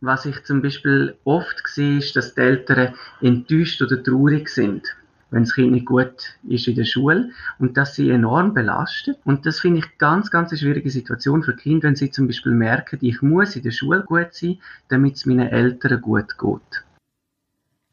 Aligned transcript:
was 0.00 0.26
ich 0.26 0.44
zum 0.44 0.62
Beispiel 0.62 1.16
oft 1.24 1.62
sehe, 1.66 1.98
ist, 1.98 2.16
dass 2.16 2.34
die 2.34 2.40
Eltern 2.40 2.94
enttäuscht 3.20 3.80
oder 3.82 4.02
traurig 4.02 4.48
sind, 4.48 4.94
wenn 5.30 5.44
das 5.44 5.54
Kind 5.54 5.72
nicht 5.72 5.86
gut 5.86 6.36
ist 6.48 6.68
in 6.68 6.76
der 6.76 6.84
Schule 6.84 7.30
und 7.58 7.76
dass 7.76 7.94
sie 7.94 8.10
enorm 8.10 8.54
belastet. 8.54 9.18
Und 9.24 9.46
das 9.46 9.60
finde 9.60 9.80
ich 9.80 9.98
ganz, 9.98 10.30
ganz 10.30 10.50
eine 10.50 10.58
schwierige 10.58 10.90
Situation 10.90 11.42
für 11.42 11.56
Kinder, 11.56 11.88
wenn 11.88 11.96
sie 11.96 12.10
zum 12.10 12.26
Beispiel 12.26 12.52
merken, 12.52 12.98
ich 13.00 13.22
muss 13.22 13.56
in 13.56 13.62
der 13.62 13.70
Schule 13.70 14.04
gut 14.04 14.32
sein, 14.32 14.60
damit 14.88 15.16
es 15.16 15.26
meinen 15.26 15.48
Eltern 15.48 16.00
gut 16.00 16.38
geht. 16.38 16.84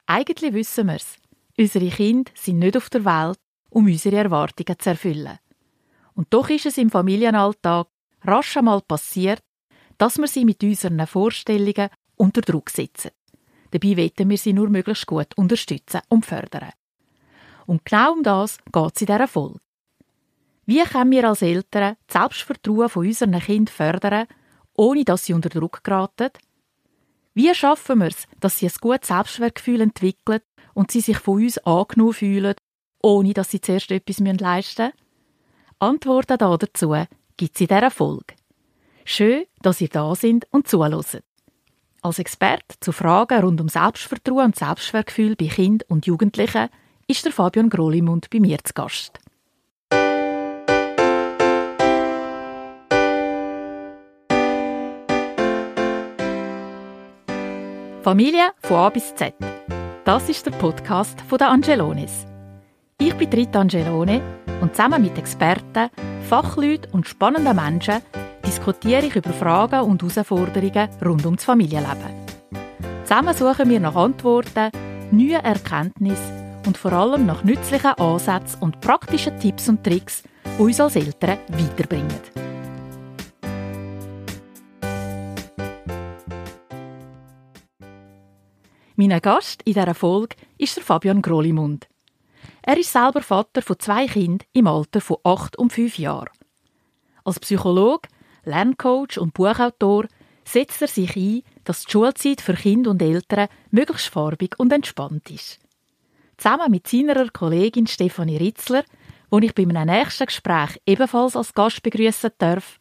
Eigentlich 0.06 0.54
wissen 0.54 0.88
wir 0.88 0.96
es. 0.96 1.18
Unsere 1.58 1.90
Kinder 1.90 2.32
sind 2.36 2.60
nicht 2.60 2.76
auf 2.76 2.90
der 2.90 3.06
Welt, 3.06 3.38
um 3.70 3.86
unsere 3.86 4.18
Erwartungen 4.18 4.78
zu 4.78 4.90
erfüllen. 4.90 5.40
Und 6.16 6.28
doch 6.32 6.50
ist 6.50 6.66
es 6.66 6.78
im 6.78 6.90
Familienalltag 6.90 7.88
rasch 8.24 8.58
einmal 8.58 8.82
passiert, 8.82 9.42
dass 9.98 10.18
wir 10.18 10.28
sie 10.28 10.46
mit 10.46 10.64
unseren 10.64 11.06
Vorstellungen 11.08 11.90
unter 12.16 12.42
Druck 12.42 12.70
setzen. 12.70 13.12
Dabei 13.72 13.98
wollen 13.98 14.30
wir 14.30 14.38
sie 14.38 14.54
nur 14.54 14.70
möglichst 14.70 15.08
gut 15.08 15.36
unterstützen 15.36 16.02
und 16.10 16.26
fördern. 16.26 16.72
Und 17.66 17.86
genau 17.86 18.14
um 18.14 18.24
das 18.24 18.58
geht 18.72 18.96
es 18.96 19.02
in 19.02 19.08
dieser 19.08 19.28
Folge. 19.28 19.60
Wie 20.66 20.84
können 20.84 21.12
wir 21.12 21.28
als 21.28 21.42
Eltern 21.42 21.98
das 22.08 22.14
Selbstvertrauen 22.14 22.90
von 22.90 23.06
unseren 23.06 23.40
Kindern 23.40 23.68
fördern, 23.68 24.28
ohne 24.76 25.04
dass 25.04 25.26
sie 25.26 25.34
unter 25.34 25.50
Druck 25.50 25.84
geraten? 25.84 26.30
Wie 27.34 27.54
schaffen 27.54 28.00
wir 28.00 28.08
es, 28.08 28.28
dass 28.40 28.60
sie 28.60 28.68
ein 28.68 28.76
gutes 28.80 29.08
Selbstwertgefühl 29.08 29.82
entwickeln 29.82 30.42
und 30.74 30.92
sie 30.92 31.02
sich 31.02 31.18
von 31.18 31.44
uns 31.44 31.58
angenommen 31.60 32.14
fühlen, 32.14 32.56
ohne 33.02 33.34
dass 33.34 33.52
sie 33.52 33.60
zuerst 33.60 33.92
etwas 33.92 34.20
leisten 34.20 34.86
müssen? 34.86 34.94
Antworten 35.80 36.38
dazu 36.38 36.96
gibt 37.36 37.56
es 37.56 37.62
in 37.62 37.68
dieser 37.68 37.92
Folge. 37.92 38.36
Schön, 39.06 39.44
dass 39.62 39.82
ihr 39.82 39.90
da 39.90 40.16
sind 40.16 40.48
und 40.52 40.68
zuhört. 40.68 41.22
Als 42.02 42.20
Experte 42.20 42.76
zu 42.80 42.92
Fragen 42.92 43.42
rund 43.42 43.60
um 43.62 43.68
Selbstvertrauen 43.68 44.46
und 44.46 44.56
Selbstwertgefühl 44.56 45.36
bei 45.36 45.48
Kindern 45.48 45.88
und 45.90 46.06
Jugendlichen 46.06 46.70
ist 47.08 47.26
der 47.26 47.32
Fabian 47.32 47.70
Grolimund 47.70 48.30
bei 48.30 48.40
mir 48.40 48.58
zu 48.64 48.74
Gast. 48.74 49.20
Familie 58.04 58.52
von 58.62 58.78
A 58.78 58.90
bis 58.90 59.16
Z. 59.16 59.34
Das 60.04 60.28
ist 60.28 60.46
der 60.46 60.52
Podcast 60.52 61.22
von 61.22 61.38
der 61.38 61.50
Angelones. 61.50 62.26
Ich 63.00 63.14
bin 63.16 63.30
Rita 63.30 63.62
Angelone 63.62 64.22
und 64.62 64.76
zusammen 64.76 65.02
mit 65.02 65.18
Experten, 65.18 65.90
Fachleuten 66.28 66.92
und 66.92 67.08
spannenden 67.08 67.56
Menschen 67.56 68.02
diskutiere 68.46 69.06
ich 69.06 69.16
über 69.16 69.34
Fragen 69.34 69.82
und 69.82 70.02
Herausforderungen 70.02 70.90
rund 71.04 71.26
um 71.26 71.36
das 71.36 71.46
Familienleben. 71.46 72.24
Zusammen 73.04 73.34
suchen 73.36 73.70
wir 73.70 73.80
nach 73.80 73.96
Antworten, 73.96 74.72
neuen 75.12 75.44
Erkenntnissen 75.44 76.62
und 76.66 76.78
vor 76.78 76.94
allem 76.94 77.26
nach 77.26 77.44
nützlichen 77.44 77.94
Ansätzen 77.98 78.62
und 78.62 78.80
praktischen 78.82 79.40
Tipps 79.40 79.70
und 79.70 79.84
Tricks, 79.84 80.24
die 80.58 80.62
uns 80.62 80.80
als 80.80 80.96
Eltern 80.96 81.38
weiterbringen. 81.50 82.20
Mein 88.96 89.20
Gast 89.22 89.64
in 89.64 89.74
dieser 89.74 89.96
Folge 89.96 90.36
ist 90.58 90.78
der 90.78 90.84
Fabian 90.84 91.22
Grolimund. 91.22 91.88
Er 92.62 92.78
ist 92.78 92.92
selber 92.92 93.22
Vater 93.22 93.62
von 93.62 93.80
zwei 93.80 94.06
Kindern 94.06 94.48
im 94.54 94.68
Alter 94.68 95.02
von 95.02 95.18
acht 95.24 95.58
und 95.58 95.74
fünf 95.74 95.98
Jahren. 95.98 96.30
Als 97.26 97.40
Psychologe, 97.40 98.08
Lerncoach 98.46 99.18
und 99.18 99.34
Buchautor 99.34 100.06
setzt 100.46 100.82
er 100.82 100.88
sich 100.88 101.16
ein, 101.16 101.44
dass 101.64 101.86
die 101.86 101.92
Schulzeit 101.92 102.42
für 102.42 102.54
Kinder 102.54 102.92
und 102.92 103.02
Eltern 103.02 103.48
möglichst 103.72 104.10
farbig 104.10 104.60
und 104.60 104.74
entspannt 104.74 105.30
ist. 105.32 105.60
Zusammen 106.38 106.72
mit 106.72 106.88
seiner 106.88 107.30
Kollegin 107.30 107.88
Stefanie 107.88 108.38
Ritzler, 108.38 108.84
die 109.32 109.46
ich 109.46 109.56
bei 109.56 109.64
einem 109.64 109.88
nächsten 109.88 110.26
Gespräch 110.26 110.80
ebenfalls 110.86 111.36
als 111.36 111.54
Gast 111.54 111.84
begrüßen 111.84 112.32
darf, 112.38 112.80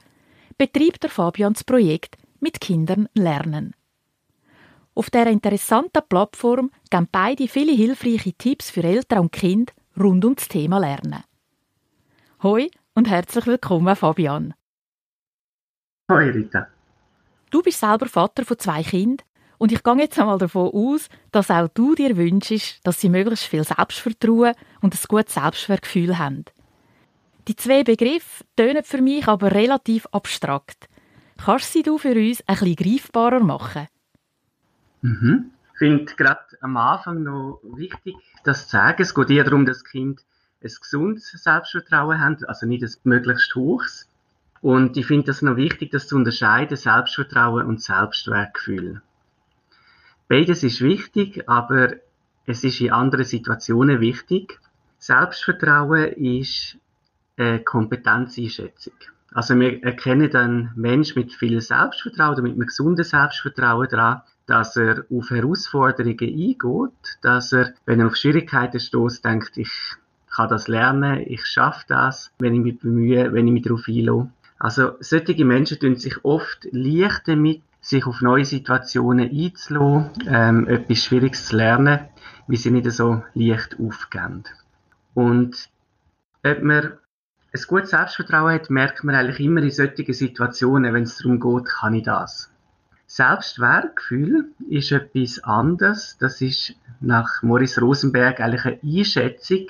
betreibt 0.59 1.03
der 1.05 1.11
Fabian 1.11 1.53
das 1.53 1.65
Projekt 1.65 2.17
mit 2.41 2.61
Kindern 2.61 3.09
lernen. 3.15 3.75
Auf 4.95 5.11
dieser 5.11 5.29
interessanten 5.29 6.03
Plattform 6.09 6.71
geben 6.91 7.09
beide 7.11 7.49
viele 7.49 7.73
hilfreiche 7.73 8.35
Tipps 8.35 8.71
für 8.71 8.83
Eltern 8.83 9.21
und 9.21 9.33
Kinder 9.33 9.73
rund 9.99 10.25
um 10.25 10.35
das 10.35 10.49
Thema 10.49 10.79
Lernen. 10.79 11.25
Hoi 12.43 12.69
und 12.95 13.09
herzlich 13.09 13.47
willkommen, 13.47 13.97
Fabian. 13.97 14.55
Hoi, 16.11 16.31
Rita. 16.31 16.69
Du 17.51 17.63
bist 17.63 17.81
selber 17.81 18.07
Vater 18.07 18.45
von 18.45 18.59
zwei 18.59 18.83
Kindern 18.83 19.27
und 19.59 19.73
ich 19.73 19.83
gehe 19.83 19.95
jetzt 19.99 20.19
einmal 20.19 20.39
davon 20.39 20.71
aus, 20.73 21.09
dass 21.31 21.51
auch 21.51 21.69
du 21.69 21.95
dir 21.95 22.17
wünschst, 22.17 22.81
dass 22.85 23.01
sie 23.01 23.09
möglichst 23.09 23.45
viel 23.45 23.63
Selbstvertrauen 23.63 24.55
und 24.81 24.95
ein 24.95 25.01
gutes 25.09 25.35
Selbstwertgefühl 25.35 26.19
haben. 26.19 26.45
Die 27.49 27.57
zwei 27.57 27.85
Begriffe 27.85 28.45
tönen 28.57 28.85
für 28.85 29.01
mich 29.01 29.27
aber 29.29 29.53
relativ 29.53 30.07
abstrakt. 30.13 30.89
Kannst 31.37 31.73
sie 31.73 31.83
du 31.83 31.99
für 31.99 32.15
uns 32.15 32.43
ein 32.47 32.57
bisschen 32.57 32.77
greifbarer 32.77 33.41
machen? 33.41 33.89
Mhm. 35.03 35.51
Ich 35.73 35.79
finde 35.79 36.15
gerade 36.15 36.41
am 36.61 36.77
Anfang 36.77 37.23
noch 37.23 37.61
wichtig, 37.63 38.15
das 38.45 38.65
zu 38.65 38.77
sagen. 38.77 39.03
Es 39.03 39.15
geht 39.15 39.31
eher 39.31 39.45
darum, 39.45 39.67
dass 39.67 39.85
Kind 39.85 40.21
ein 40.63 40.71
gesundes 40.81 41.31
Selbstvertrauen 41.33 42.21
haben, 42.21 42.45
also 42.47 42.67
nicht 42.67 42.85
ein 42.85 42.91
möglichst 43.05 43.55
hohes. 43.55 44.09
Und 44.63 44.97
ich 44.97 45.07
finde 45.07 45.27
das 45.27 45.43
noch 45.43 45.57
wichtig, 45.57 45.91
das 45.91 46.07
zu 46.07 46.15
unterscheiden, 46.17 46.77
Selbstvertrauen 46.77 47.67
und 47.67 47.83
Selbstwertgefühl. 47.83 49.03
Beides 50.29 50.63
ist 50.63 50.81
wichtig, 50.81 51.49
aber 51.49 51.95
es 52.47 52.63
ist 52.63 52.81
in 52.81 52.93
anderen 52.93 53.25
Situationen 53.25 54.01
wichtig. 54.01 54.61
Selbstvertrauen 54.99 56.13
ist 56.13 56.79
eine 57.37 57.59
Kompetenzeinschätzung. 57.59 58.95
Also 59.35 59.59
wir 59.59 59.83
erkennen 59.83 60.35
einen 60.37 60.71
Mensch 60.77 61.17
mit 61.17 61.33
viel 61.33 61.61
Selbstvertrauen 61.61 62.35
oder 62.35 62.43
mit 62.43 62.53
einem 62.53 62.67
gesunden 62.67 63.05
Selbstvertrauen 63.05 63.89
daran, 63.91 64.23
dass 64.47 64.77
er 64.77 65.05
auf 65.11 65.31
Herausforderungen 65.31 66.19
eingeht, 66.21 67.19
dass 67.23 67.53
er, 67.53 67.75
wenn 67.85 68.01
er 68.01 68.07
auf 68.07 68.17
Schwierigkeiten 68.17 68.79
stößt, 68.79 69.25
denkt, 69.25 69.57
ich 69.57 69.73
kann 70.31 70.49
das 70.49 70.69
lernen, 70.69 71.21
ich 71.27 71.47
schaffe 71.47 71.85
das, 71.89 72.33
wenn 72.39 72.55
ich 72.55 72.61
mich 72.61 72.79
bemühe, 72.79 73.33
wenn 73.33 73.47
ich 73.49 73.53
mich 73.53 73.63
darauf 73.63 73.89
einlasse. 73.89 74.31
Also 74.63 74.93
solche 75.01 75.45
Menschen 75.45 75.81
tun 75.81 75.97
sich 75.97 76.25
oft 76.25 76.69
leicht 76.71 77.27
damit, 77.27 77.63
sich 77.81 78.07
auf 78.07 78.21
neue 78.21 78.45
Situationen 78.45 79.29
einzulassen, 79.29 80.11
ähm, 80.29 80.69
etwas 80.69 80.99
Schwieriges 80.99 81.47
zu 81.47 81.57
lernen, 81.57 81.99
wie 82.47 82.57
sie 82.57 82.71
nicht 82.71 82.89
so 82.93 83.25
leicht 83.35 83.81
aufgehen. 83.81 84.45
Und 85.15 85.69
ob 86.45 86.63
man 86.63 86.93
ein 87.53 87.61
gutes 87.67 87.91
Selbstvertrauen 87.91 88.55
hat, 88.55 88.71
merkt 88.71 89.03
man 89.03 89.17
eigentlich 89.17 89.41
immer 89.41 89.63
in 89.63 89.73
solchen 89.73 90.15
Situationen, 90.15 90.95
wenn 90.95 91.03
es 91.03 91.17
darum 91.17 91.41
geht, 91.41 91.65
kann 91.65 91.95
ich 91.95 92.05
das. 92.05 92.49
Selbstwertgefühl 93.09 94.53
ist 94.69 94.93
etwas 94.93 95.43
anderes. 95.43 96.19
Das 96.21 96.41
ist 96.41 96.77
nach 97.01 97.43
Morris 97.43 97.83
Rosenberg 97.83 98.39
eigentlich 98.39 98.65
eine 98.65 98.79
Einschätzung 98.81 99.67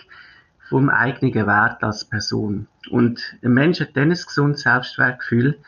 vom 0.73 0.89
eigenen 0.89 1.47
Wert 1.47 1.85
als 1.85 2.07
Person. 2.07 2.67
Und 2.91 3.21
ein 3.45 3.53
Mensch 3.53 3.79
hat 3.81 3.95
dann 3.95 4.11
ein 4.11 4.17
gesundes 4.17 4.63
Selbstwertgefühl, 4.63 5.59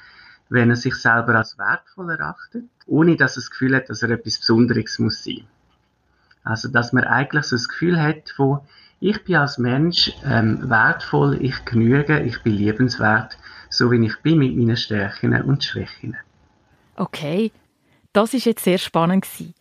wenn 0.49 0.71
er 0.71 0.77
sich 0.77 0.95
selber 0.95 1.35
als 1.35 1.59
wertvoll 1.59 2.09
erachtet, 2.09 2.65
ohne 2.87 3.15
dass 3.15 3.37
er 3.37 3.43
das 3.43 3.51
Gefühl 3.51 3.77
hat, 3.77 3.91
dass 3.91 4.03
er 4.03 4.09
etwas 4.09 4.39
Besonderes 4.39 4.99
muss 4.99 5.23
sein. 5.23 5.45
Also, 6.43 6.69
dass 6.69 6.95
man 6.95 7.05
eigentlich 7.05 7.45
so 7.45 7.57
das 7.57 7.69
Gefühl 7.69 8.01
hat 8.01 8.31
von, 8.31 8.61
ich 8.99 9.23
bin 9.25 9.37
als 9.37 9.59
Mensch 9.59 10.11
ähm, 10.25 10.71
wertvoll, 10.71 11.37
ich 11.43 11.67
genüge, 11.67 12.21
ich 12.21 12.43
bin 12.43 12.55
liebenswert, 12.55 13.37
so 13.69 13.91
wie 13.91 14.07
ich 14.07 14.19
bin 14.23 14.39
mit 14.39 14.57
meinen 14.57 14.79
Stärken 14.79 15.39
und 15.43 15.65
Schwächen. 15.65 16.17
Okay, 16.97 17.53
das 18.15 18.33
ist 18.33 18.47
jetzt 18.47 18.65
sehr 18.65 18.79
spannend 18.79 19.25
gewesen. 19.25 19.55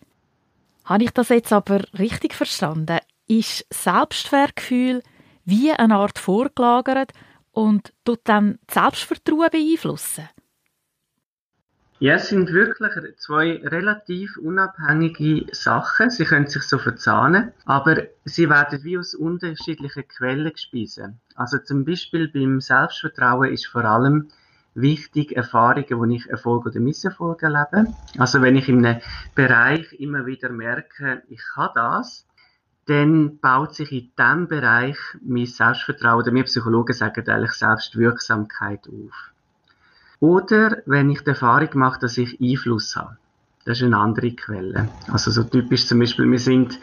Habe 0.86 1.04
ich 1.04 1.12
das 1.12 1.28
jetzt 1.28 1.52
aber 1.52 1.84
richtig 2.00 2.34
verstanden? 2.34 3.00
Ist 3.28 3.66
Selbstwertgefühl 3.70 5.04
wie 5.46 5.72
eine 5.72 5.96
Art 5.96 6.20
vorgelagert 6.20 7.12
und 7.52 7.94
tut 8.06 8.22
dann 8.26 8.60
das 8.68 8.76
Selbstvertrauen 8.76 9.50
beeinflussen? 9.52 10.30
Ja, 12.00 12.16
es 12.16 12.28
sind 12.28 12.52
wirklich 12.52 12.92
zwei 13.18 13.62
relativ 13.64 14.38
unabhängige 14.38 15.46
Sachen. 15.54 16.10
Sie 16.10 16.26
können 16.26 16.48
sich 16.48 16.64
so 16.64 16.78
verzahnen, 16.78 17.54
aber 17.66 18.04
sie 18.26 18.50
werden 18.50 18.84
wie 18.84 18.98
aus 18.98 19.16
unterschiedlichen 19.16 20.08
Quellen 20.10 20.52
gespeisen. 20.52 21.22
Also 21.36 21.60
zum 21.60 21.86
Beispiel 21.86 22.28
beim 22.28 22.60
Selbstvertrauen 22.60 23.54
ist 23.54 23.68
vor 23.68 23.86
allem 23.86 24.28
wichtig 24.76 25.38
Erfahrungen, 25.38 25.98
wo 25.98 26.06
ich 26.06 26.30
Erfolg 26.30 26.66
oder 26.66 26.80
Misserfolg 26.80 27.42
erlebe. 27.44 27.94
Also 28.18 28.42
wenn 28.42 28.56
ich 28.56 28.68
in 28.68 28.86
einem 28.86 29.02
Bereich 29.36 29.94
immer 29.94 30.26
wieder 30.26 30.50
merke, 30.50 31.24
ich 31.30 31.42
kann 31.54 31.70
das, 31.76 32.26
dann 32.86 33.40
baut 33.40 33.76
sich 33.76 33.92
in 33.92 34.12
diesem 34.18 34.48
Bereich 34.48 34.98
mein 35.22 35.46
Selbstvertrauen, 35.46 36.22
oder 36.22 36.34
wir 36.34 36.44
Psychologen 36.44 36.94
sagen 36.94 37.28
eigentlich 37.30 37.54
Selbstwirksamkeit 37.54 38.88
auf. 38.88 39.32
Oder 40.20 40.82
wenn 40.86 41.10
ich 41.10 41.22
die 41.22 41.30
Erfahrung 41.30 41.70
mache, 41.74 42.00
dass 42.00 42.18
ich 42.18 42.40
Einfluss 42.42 42.96
habe. 42.96 43.18
Das 43.66 43.78
ist 43.78 43.86
eine 43.86 43.98
andere 43.98 44.32
Quelle. 44.32 44.90
Also 45.12 45.32
so 45.32 45.44
typisch 45.44 45.86
zum 45.88 46.00
Beispiel, 46.00 46.30
wir 46.30 46.40
sind 46.40 46.80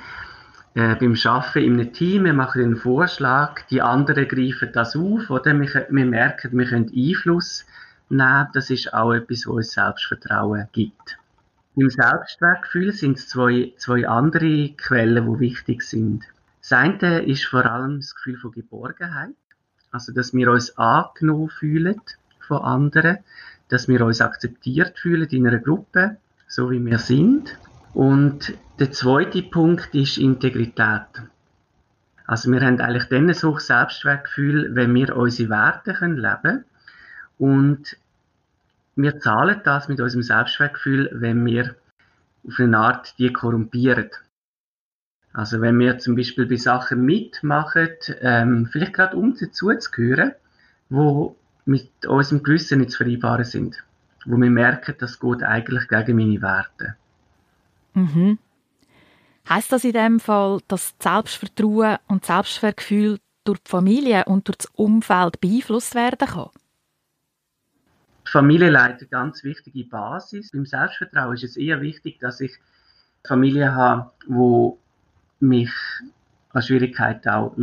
äh, 0.74 0.94
beim 0.94 1.14
Arbeiten 1.24 1.58
in 1.58 1.80
einem 1.80 1.92
Team, 1.92 2.24
wir 2.24 2.32
machen 2.32 2.62
einen 2.62 2.76
Vorschlag, 2.76 3.62
die 3.70 3.82
anderen 3.82 4.28
greifen 4.28 4.70
das 4.72 4.96
auf, 4.96 5.28
oder? 5.28 5.58
Wir, 5.58 5.86
wir 5.90 6.06
merken, 6.06 6.56
wir 6.56 6.66
können 6.66 6.90
Einfluss 6.94 7.66
nehmen. 8.08 8.48
Das 8.54 8.70
ist 8.70 8.94
auch 8.94 9.12
etwas, 9.12 9.46
was 9.46 9.46
uns 9.46 9.72
Selbstvertrauen 9.72 10.68
gibt. 10.72 11.19
Im 11.76 11.88
Selbstwertgefühl 11.88 12.92
sind 12.92 13.18
es 13.18 13.28
zwei, 13.28 13.72
zwei 13.76 14.08
andere 14.08 14.70
Quellen, 14.76 15.32
die 15.32 15.40
wichtig 15.40 15.82
sind. 15.82 16.24
Das 16.60 16.72
eine 16.72 17.22
ist 17.22 17.44
vor 17.44 17.64
allem 17.64 17.98
das 17.98 18.14
Gefühl 18.14 18.36
von 18.36 18.52
Geborgenheit. 18.52 19.30
Also, 19.92 20.12
dass 20.12 20.34
wir 20.34 20.50
uns 20.50 20.76
angenommen 20.76 21.48
fühlen 21.48 22.00
von 22.40 22.58
anderen, 22.58 23.18
dass 23.68 23.88
wir 23.88 24.04
uns 24.04 24.20
akzeptiert 24.20 24.98
fühlen 24.98 25.28
in 25.30 25.46
einer 25.46 25.58
Gruppe, 25.58 26.16
so 26.48 26.70
wie 26.70 26.84
wir 26.84 26.98
sind. 26.98 27.56
Und 27.94 28.54
der 28.78 28.92
zweite 28.92 29.42
Punkt 29.42 29.94
ist 29.94 30.18
Integrität. 30.18 31.06
Also 32.26 32.52
wir 32.52 32.60
haben 32.60 32.80
eigentlich 32.80 33.08
dann 33.08 33.28
ein 33.28 33.34
hohes 33.34 33.66
Selbstwertgefühl, 33.66 34.74
wenn 34.74 34.94
wir 34.94 35.16
unsere 35.16 35.50
Werte 35.50 35.94
können 35.94 36.16
leben 36.16 36.64
und 37.38 37.96
wir 39.02 39.18
zahlen 39.20 39.60
das 39.64 39.88
mit 39.88 40.00
unserem 40.00 40.22
Selbstwertgefühl, 40.22 41.10
wenn 41.12 41.44
wir 41.44 41.76
auf 42.46 42.58
eine 42.58 42.78
Art 42.78 43.18
die 43.18 43.32
korrumpieren. 43.32 44.10
Also 45.32 45.60
wenn 45.60 45.78
wir 45.78 45.98
zum 45.98 46.16
Beispiel 46.16 46.46
bei 46.46 46.56
Sachen 46.56 47.04
mitmachen, 47.04 47.90
ähm, 48.20 48.68
vielleicht 48.70 48.94
gerade 48.94 49.16
um 49.16 49.36
zuzugehören, 49.36 50.32
wo 50.88 51.36
mit 51.64 52.06
unserem 52.06 52.42
Gewissen 52.42 52.80
nicht 52.80 52.90
zu 52.90 52.98
vereinbaren 52.98 53.44
sind. 53.44 53.84
Wo 54.26 54.36
wir 54.36 54.50
merken, 54.50 54.96
das 54.98 55.20
geht 55.20 55.42
eigentlich 55.42 55.88
gegen 55.88 56.16
meine 56.16 56.42
Werte. 56.42 56.96
Mhm. 57.94 58.38
Heißt 59.48 59.72
das 59.72 59.84
in 59.84 59.92
dem 59.92 60.20
Fall, 60.20 60.60
dass 60.68 60.94
Selbstvertrauen 61.00 61.98
und 62.08 62.24
Selbstwertgefühl 62.24 63.18
durch 63.44 63.58
die 63.60 63.70
Familie 63.70 64.24
und 64.26 64.48
durch 64.48 64.58
das 64.58 64.70
Umfeld 64.74 65.40
beeinflusst 65.40 65.94
werden 65.94 66.28
kann? 66.28 66.50
Familie 68.30 68.70
leitet 68.70 69.12
eine 69.12 69.24
ganz 69.24 69.42
wichtige 69.42 69.84
Basis. 69.84 70.52
Beim 70.52 70.64
Selbstvertrauen 70.64 71.34
ist 71.34 71.42
es 71.42 71.56
eher 71.56 71.80
wichtig, 71.80 72.20
dass 72.20 72.40
ich 72.40 72.52
Familie 73.24 73.74
habe, 73.74 74.12
wo 74.28 74.78
mich 75.40 75.72
an 76.52 76.62
Schwierigkeiten 76.62 77.28
auch 77.28 77.56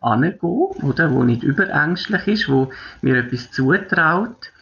angehen 0.00 0.38
oder 0.40 1.10
wo 1.10 1.22
nicht 1.22 1.42
überängstlich 1.42 2.26
ist, 2.28 2.48
wo 2.48 2.72
mir 3.02 3.16
etwas 3.16 3.50
zutraut, 3.50 4.52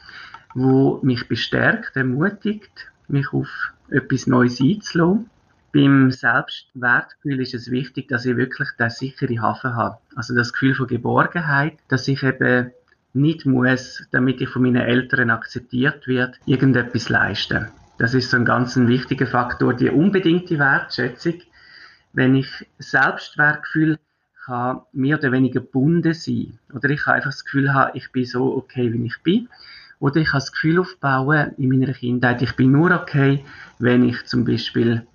wo 0.54 0.98
mich 1.02 1.28
bestärkt, 1.28 1.96
ermutigt, 1.96 2.90
mich 3.06 3.32
auf 3.32 3.48
etwas 3.90 4.26
Neues 4.26 4.60
einzulassen. 4.60 5.30
Beim 5.72 6.10
Selbstwertgefühl 6.10 7.40
ist 7.40 7.54
es 7.54 7.70
wichtig, 7.70 8.08
dass 8.08 8.26
ich 8.26 8.36
wirklich 8.36 8.70
den 8.78 8.90
sicheren 8.90 9.40
Hafen 9.40 9.76
habe. 9.76 9.98
Also 10.16 10.34
das 10.34 10.52
Gefühl 10.52 10.74
von 10.74 10.88
Geborgenheit, 10.88 11.74
dass 11.88 12.08
ich 12.08 12.24
eben 12.24 12.72
nicht 13.14 13.46
muss, 13.46 14.06
damit 14.10 14.40
ich 14.40 14.48
von 14.48 14.62
meinen 14.62 14.82
Eltern 14.82 15.30
akzeptiert 15.30 16.06
wird, 16.06 16.38
irgendetwas 16.46 17.08
leisten. 17.08 17.68
Das 17.98 18.12
ist 18.12 18.30
so 18.30 18.36
ein 18.36 18.44
ganz 18.44 18.76
wichtiger 18.76 19.26
Faktor, 19.26 19.72
die 19.74 19.88
unbedingte 19.88 20.58
Wertschätzung, 20.58 21.34
wenn 22.12 22.34
ich 22.34 22.48
Selbstwertgefühl 22.78 23.98
kann 24.44 24.82
mehr 24.92 25.18
oder 25.18 25.32
weniger 25.32 25.60
gebunden 25.60 26.12
sein. 26.12 26.58
Oder 26.72 26.90
ich 26.90 27.06
habe 27.06 27.16
einfach 27.16 27.30
das 27.30 27.44
Gefühl 27.44 27.72
haben, 27.72 27.92
ich 27.94 28.10
bin 28.12 28.24
so 28.24 28.56
okay, 28.56 28.92
wie 28.92 29.06
ich 29.06 29.22
bin. 29.22 29.48
Oder 30.00 30.16
ich 30.16 30.28
habe 30.28 30.40
das 30.40 30.52
Gefühl 30.52 30.80
aufbauen 30.80 31.52
in 31.56 31.68
meiner 31.68 31.92
Kindheit, 31.92 32.42
ich 32.42 32.54
bin 32.56 32.72
nur 32.72 32.90
okay, 32.90 33.44
wenn 33.78 34.06
ich 34.06 34.24
zum 34.26 34.44
Beispiel 34.44 35.06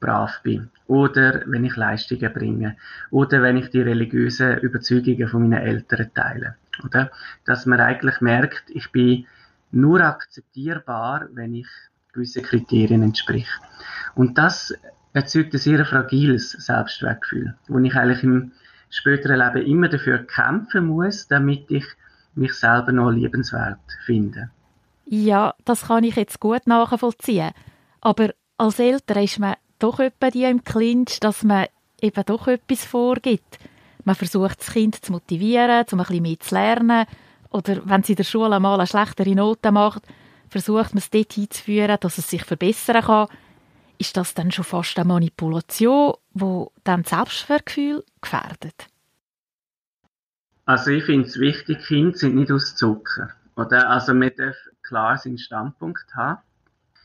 brav 0.00 0.42
bin. 0.42 0.70
Oder 0.86 1.42
wenn 1.46 1.64
ich 1.64 1.76
Leistungen 1.76 2.32
bringe. 2.32 2.76
Oder 3.10 3.40
wenn 3.42 3.56
ich 3.56 3.70
die 3.70 3.80
religiösen 3.80 4.58
Überzeugungen 4.58 5.28
von 5.28 5.48
meinen 5.48 5.62
Eltern 5.62 6.10
teile. 6.14 6.56
Oder? 6.82 7.10
Dass 7.44 7.66
man 7.66 7.80
eigentlich 7.80 8.20
merkt, 8.20 8.64
ich 8.70 8.90
bin 8.92 9.26
nur 9.70 10.00
akzeptierbar, 10.00 11.28
wenn 11.32 11.54
ich 11.54 11.68
gewisse 12.12 12.42
Kriterien 12.42 13.02
entsprich. 13.02 13.48
Und 14.14 14.38
das 14.38 14.74
erzeugt 15.12 15.52
ein 15.52 15.58
sehr 15.58 15.84
fragiles 15.84 16.52
Selbstwertgefühl, 16.52 17.56
wo 17.68 17.78
ich 17.78 17.94
eigentlich 17.94 18.22
im 18.22 18.52
späteren 18.90 19.38
Leben 19.38 19.66
immer 19.66 19.88
dafür 19.88 20.18
kämpfen 20.18 20.86
muss, 20.86 21.26
damit 21.26 21.70
ich 21.70 21.84
mich 22.34 22.54
selber 22.54 22.92
noch 22.92 23.10
liebenswert 23.10 23.78
finde. 24.06 24.50
Ja, 25.06 25.54
das 25.64 25.86
kann 25.86 26.04
ich 26.04 26.16
jetzt 26.16 26.40
gut 26.40 26.66
nachvollziehen. 26.66 27.50
Aber 28.00 28.30
als 28.56 28.78
Eltern 28.78 29.24
ist 29.24 29.38
man 29.38 29.54
doch 29.78 30.00
etwa 30.00 30.30
die 30.30 30.44
im 30.44 30.64
Clinch, 30.64 31.20
dass 31.20 31.42
man 31.42 31.66
eben 32.00 32.24
doch 32.24 32.46
etwas 32.48 32.84
vorgibt. 32.84 33.58
Man 34.04 34.14
versucht, 34.14 34.60
das 34.60 34.72
Kind 34.72 35.04
zu 35.04 35.12
motivieren, 35.12 35.84
um 35.92 36.00
ein 36.00 36.06
bisschen 36.06 36.22
mehr 36.22 36.40
zu 36.40 36.54
lernen. 36.54 37.06
Oder 37.50 37.80
wenn 37.84 38.02
sie 38.02 38.12
in 38.12 38.16
der 38.16 38.24
Schule 38.24 38.60
mal 38.60 38.74
eine 38.74 38.86
schlechtere 38.86 39.34
Note 39.34 39.72
macht, 39.72 40.02
versucht 40.48 40.94
man 40.94 40.98
es 40.98 41.10
dort 41.10 41.32
hinzuführen, 41.32 41.96
dass 42.00 42.18
es 42.18 42.28
sich 42.28 42.44
verbessern 42.44 43.02
kann 43.02 43.28
ist 43.98 44.16
das 44.16 44.34
dann 44.34 44.52
schon 44.52 44.64
fast 44.64 44.98
eine 44.98 45.08
Manipulation, 45.08 46.14
wo 46.32 46.72
dann 46.84 47.02
das 47.02 47.10
Selbstwertgefühl 47.10 48.04
gefährdet? 48.20 48.88
Also 50.66 50.90
ich 50.90 51.04
finde 51.04 51.28
es 51.28 51.38
wichtig, 51.38 51.78
Kinder 51.86 52.16
sind 52.16 52.36
nicht 52.36 52.50
aus 52.50 52.74
Zucker. 52.74 53.30
Oder? 53.56 53.88
Also 53.90 54.14
man 54.14 54.30
darf 54.36 54.56
klar 54.82 55.16
seinen 55.16 55.38
Standpunkt 55.38 56.14
haben. 56.14 56.40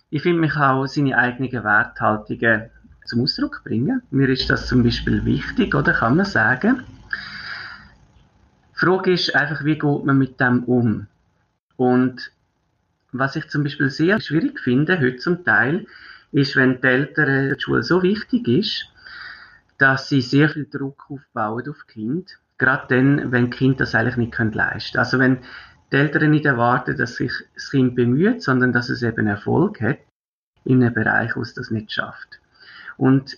Ich 0.09 0.23
finde 0.23 0.41
mich 0.41 0.55
auch 0.55 0.87
seine 0.87 1.17
eigenen 1.17 1.51
Werthaltungen 1.63 2.69
zum 3.05 3.21
Ausdruck 3.21 3.63
bringen. 3.63 4.01
Mir 4.11 4.29
ist 4.29 4.49
das 4.49 4.67
zum 4.67 4.83
Beispiel 4.83 5.25
wichtig, 5.25 5.75
oder 5.75 5.93
kann 5.93 6.17
man 6.17 6.25
sagen. 6.25 6.83
Die 8.75 8.79
Frage 8.79 9.11
ist 9.11 9.35
einfach, 9.35 9.65
wie 9.65 9.77
geht 9.77 10.05
man 10.05 10.17
mit 10.17 10.39
dem 10.39 10.63
um? 10.63 11.07
Und 11.75 12.31
was 13.11 13.35
ich 13.35 13.47
zum 13.49 13.63
Beispiel 13.63 13.89
sehr 13.89 14.21
schwierig 14.21 14.59
finde, 14.59 14.99
heute 14.99 15.17
zum 15.17 15.43
Teil, 15.43 15.85
ist, 16.31 16.55
wenn 16.55 16.79
die 16.81 16.87
Eltern 16.87 17.55
die 17.55 17.61
Schule 17.61 17.83
so 17.83 18.03
wichtig 18.03 18.47
ist, 18.47 18.85
dass 19.77 20.09
sie 20.09 20.21
sehr 20.21 20.49
viel 20.49 20.67
Druck 20.69 21.05
aufbauen 21.09 21.67
auf 21.69 21.87
Kind. 21.87 22.37
Gerade 22.57 22.85
dann, 22.89 23.31
wenn 23.31 23.49
Kind 23.49 23.79
das 23.79 23.95
eigentlich 23.95 24.17
nicht 24.17 24.37
leisten 24.55 24.91
können. 24.93 24.99
Also 24.99 25.19
wenn 25.19 25.37
die 25.91 25.95
Eltern 25.95 26.31
nicht 26.31 26.45
erwarten, 26.45 26.97
dass 26.97 27.15
sich 27.15 27.31
das 27.55 27.71
Kind 27.71 27.95
bemüht, 27.95 28.43
sondern 28.43 28.73
dass 28.73 28.89
es 28.89 29.01
eben 29.01 29.27
Erfolg 29.27 29.81
hat 29.81 29.99
in 30.65 30.83
einem 30.83 30.93
Bereich, 30.93 31.35
wo 31.35 31.41
es 31.41 31.53
das 31.53 31.71
nicht 31.71 31.91
schafft. 31.91 32.38
Und 32.99 33.37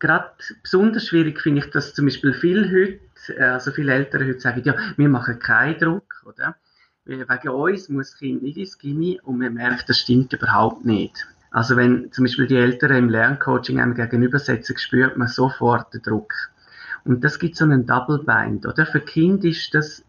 gerade 0.00 0.32
besonders 0.60 1.06
schwierig 1.06 1.40
finde 1.40 1.60
ich, 1.60 1.70
dass 1.70 1.94
zum 1.94 2.06
Beispiel 2.06 2.34
viele 2.34 2.68
heute, 2.68 3.00
also 3.40 3.70
viele 3.70 3.92
Eltern 3.92 4.26
heute 4.26 4.40
sagen, 4.40 4.62
ja, 4.64 4.74
wir 4.96 5.08
machen 5.08 5.38
keinen 5.38 5.78
Druck, 5.78 6.24
oder? 6.26 6.56
Wegen 7.04 7.48
uns 7.48 7.88
muss 7.88 8.10
das 8.10 8.18
Kind 8.18 8.42
nicht 8.42 8.56
ins 8.56 8.76
Gimmi 8.78 9.20
und 9.22 9.38
man 9.38 9.54
merkt, 9.54 9.88
das 9.88 10.00
stimmt 10.00 10.32
überhaupt 10.32 10.84
nicht. 10.84 11.28
Also 11.52 11.76
wenn 11.76 12.10
zum 12.10 12.24
Beispiel 12.24 12.48
die 12.48 12.56
Eltern 12.56 12.96
im 12.96 13.08
Lerncoaching 13.08 13.78
einem 13.78 13.94
gegenübersetzen, 13.94 14.76
spürt 14.78 15.16
man 15.16 15.28
sofort 15.28 15.94
den 15.94 16.02
Druck. 16.02 16.32
Und 17.04 17.22
das 17.22 17.38
gibt 17.38 17.54
so 17.54 17.64
einen 17.64 17.86
Double 17.86 18.18
Bind, 18.18 18.66
oder? 18.66 18.84
Für 18.84 19.00
Kind 19.00 19.44
ist 19.44 19.72
das, 19.74 20.04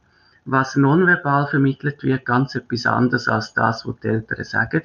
was 0.45 0.75
nonverbal 0.75 1.45
vermittelt 1.45 2.01
wird, 2.01 2.25
ganz 2.25 2.55
etwas 2.55 2.88
anderes 2.88 3.27
als 3.27 3.53
das, 3.53 3.85
was 3.85 4.00
die 4.00 4.07
Eltern 4.07 4.43
sagen. 4.43 4.81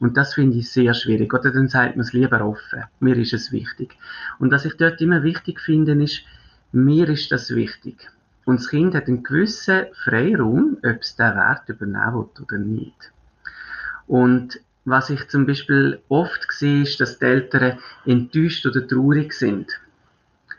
Und 0.00 0.16
das 0.16 0.34
finde 0.34 0.58
ich 0.58 0.70
sehr 0.70 0.94
schwierig. 0.94 1.32
Oder 1.32 1.50
dann 1.52 1.68
sagt 1.68 1.96
man 1.96 2.04
es 2.04 2.12
lieber 2.12 2.44
offen. 2.44 2.84
Mir 3.00 3.16
ist 3.16 3.32
es 3.32 3.52
wichtig. 3.52 3.96
Und 4.38 4.52
was 4.52 4.64
ich 4.64 4.76
dort 4.76 5.00
immer 5.00 5.22
wichtig 5.22 5.60
finde, 5.60 5.92
ist, 6.02 6.22
mir 6.72 7.08
ist 7.08 7.30
das 7.30 7.54
wichtig. 7.54 8.10
Und 8.44 8.60
das 8.60 8.68
Kind 8.68 8.94
hat 8.94 9.06
einen 9.06 9.22
gewissen 9.22 9.86
Freiraum, 10.04 10.76
ob 10.82 11.00
es 11.00 11.16
den 11.16 11.34
Wert 11.34 11.68
übernehmen 11.68 12.14
will 12.14 12.42
oder 12.42 12.58
nicht. 12.58 13.12
Und 14.06 14.60
was 14.84 15.08
ich 15.08 15.28
zum 15.28 15.46
Beispiel 15.46 16.02
oft 16.08 16.46
sehe, 16.50 16.82
ist, 16.82 17.00
dass 17.00 17.18
die 17.18 17.24
Eltern 17.24 17.78
enttäuscht 18.04 18.66
oder 18.66 18.86
traurig 18.86 19.32
sind, 19.32 19.80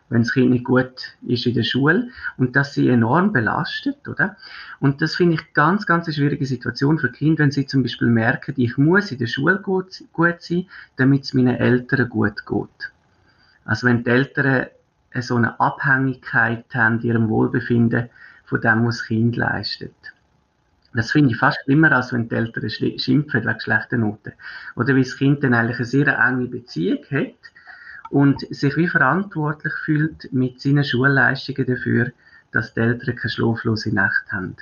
wenn 0.10 0.22
das 0.22 0.34
Kind 0.34 0.52
nicht 0.52 0.66
gut 0.66 1.16
ist 1.26 1.46
in 1.46 1.56
der 1.56 1.64
Schule 1.64 2.10
und 2.38 2.56
das 2.56 2.74
sie 2.74 2.90
enorm 2.90 3.34
belastet, 3.34 4.08
oder? 4.08 4.38
Und 4.80 5.02
das 5.02 5.16
finde 5.16 5.36
ich 5.36 5.54
ganz, 5.54 5.86
ganz 5.86 6.06
eine 6.06 6.14
schwierige 6.14 6.46
Situation 6.46 7.00
für 7.00 7.12
Kinder, 7.12 7.44
wenn 7.44 7.52
sie 7.52 7.66
zum 7.66 7.82
Beispiel 7.82 8.08
merken, 8.08 8.54
ich 8.58 8.78
muss 8.78 9.12
in 9.12 9.18
der 9.18 9.28
Schule 9.28 9.60
gut, 9.60 10.04
gut 10.14 10.42
sein, 10.42 10.68
damit 10.98 11.24
es 11.24 11.34
meinen 11.34 11.56
Eltern 11.56 12.08
gut 12.10 12.46
geht. 12.46 12.92
Also 13.66 13.88
wenn 13.88 14.04
die 14.04 14.10
Eltern 14.12 14.68
so 15.22 15.36
eine 15.38 15.60
Abhängigkeit 15.60 16.66
haben, 16.74 17.02
ihrem 17.02 17.30
Wohlbefinden 17.30 18.10
von 18.44 18.62
dem, 18.62 18.86
was 18.86 19.06
Kind 19.06 19.36
leistet. 19.38 19.96
Das 20.94 21.12
finde 21.12 21.32
ich 21.32 21.38
fast 21.38 21.60
schlimmer, 21.64 21.92
als 21.92 22.14
wenn 22.14 22.30
die 22.30 22.36
Eltern 22.36 22.70
schimpfen 22.70 23.44
wegen 23.44 23.60
schlechter 23.60 23.98
Noten. 23.98 24.34
Oder 24.76 24.96
wie 24.96 25.04
das 25.04 25.18
Kind 25.18 25.44
dann 25.44 25.54
eigentlich 25.54 25.78
eine 25.78 25.86
sehr 25.86 26.20
enge 26.20 26.48
Beziehung 26.48 27.04
hat 27.12 27.55
und 28.10 28.42
sich 28.54 28.76
wie 28.78 28.88
verantwortlich 28.88 29.74
fühlt 29.86 30.32
mit 30.32 30.62
seinen 30.62 30.84
Schulleistungen 30.84 31.66
dafür, 31.66 32.12
dass 32.52 32.74
die 32.74 32.82
Eltern 32.82 33.16
keine 33.16 33.32
schlaflose 33.32 33.94
Nacht 33.94 34.32
haben. 34.32 34.56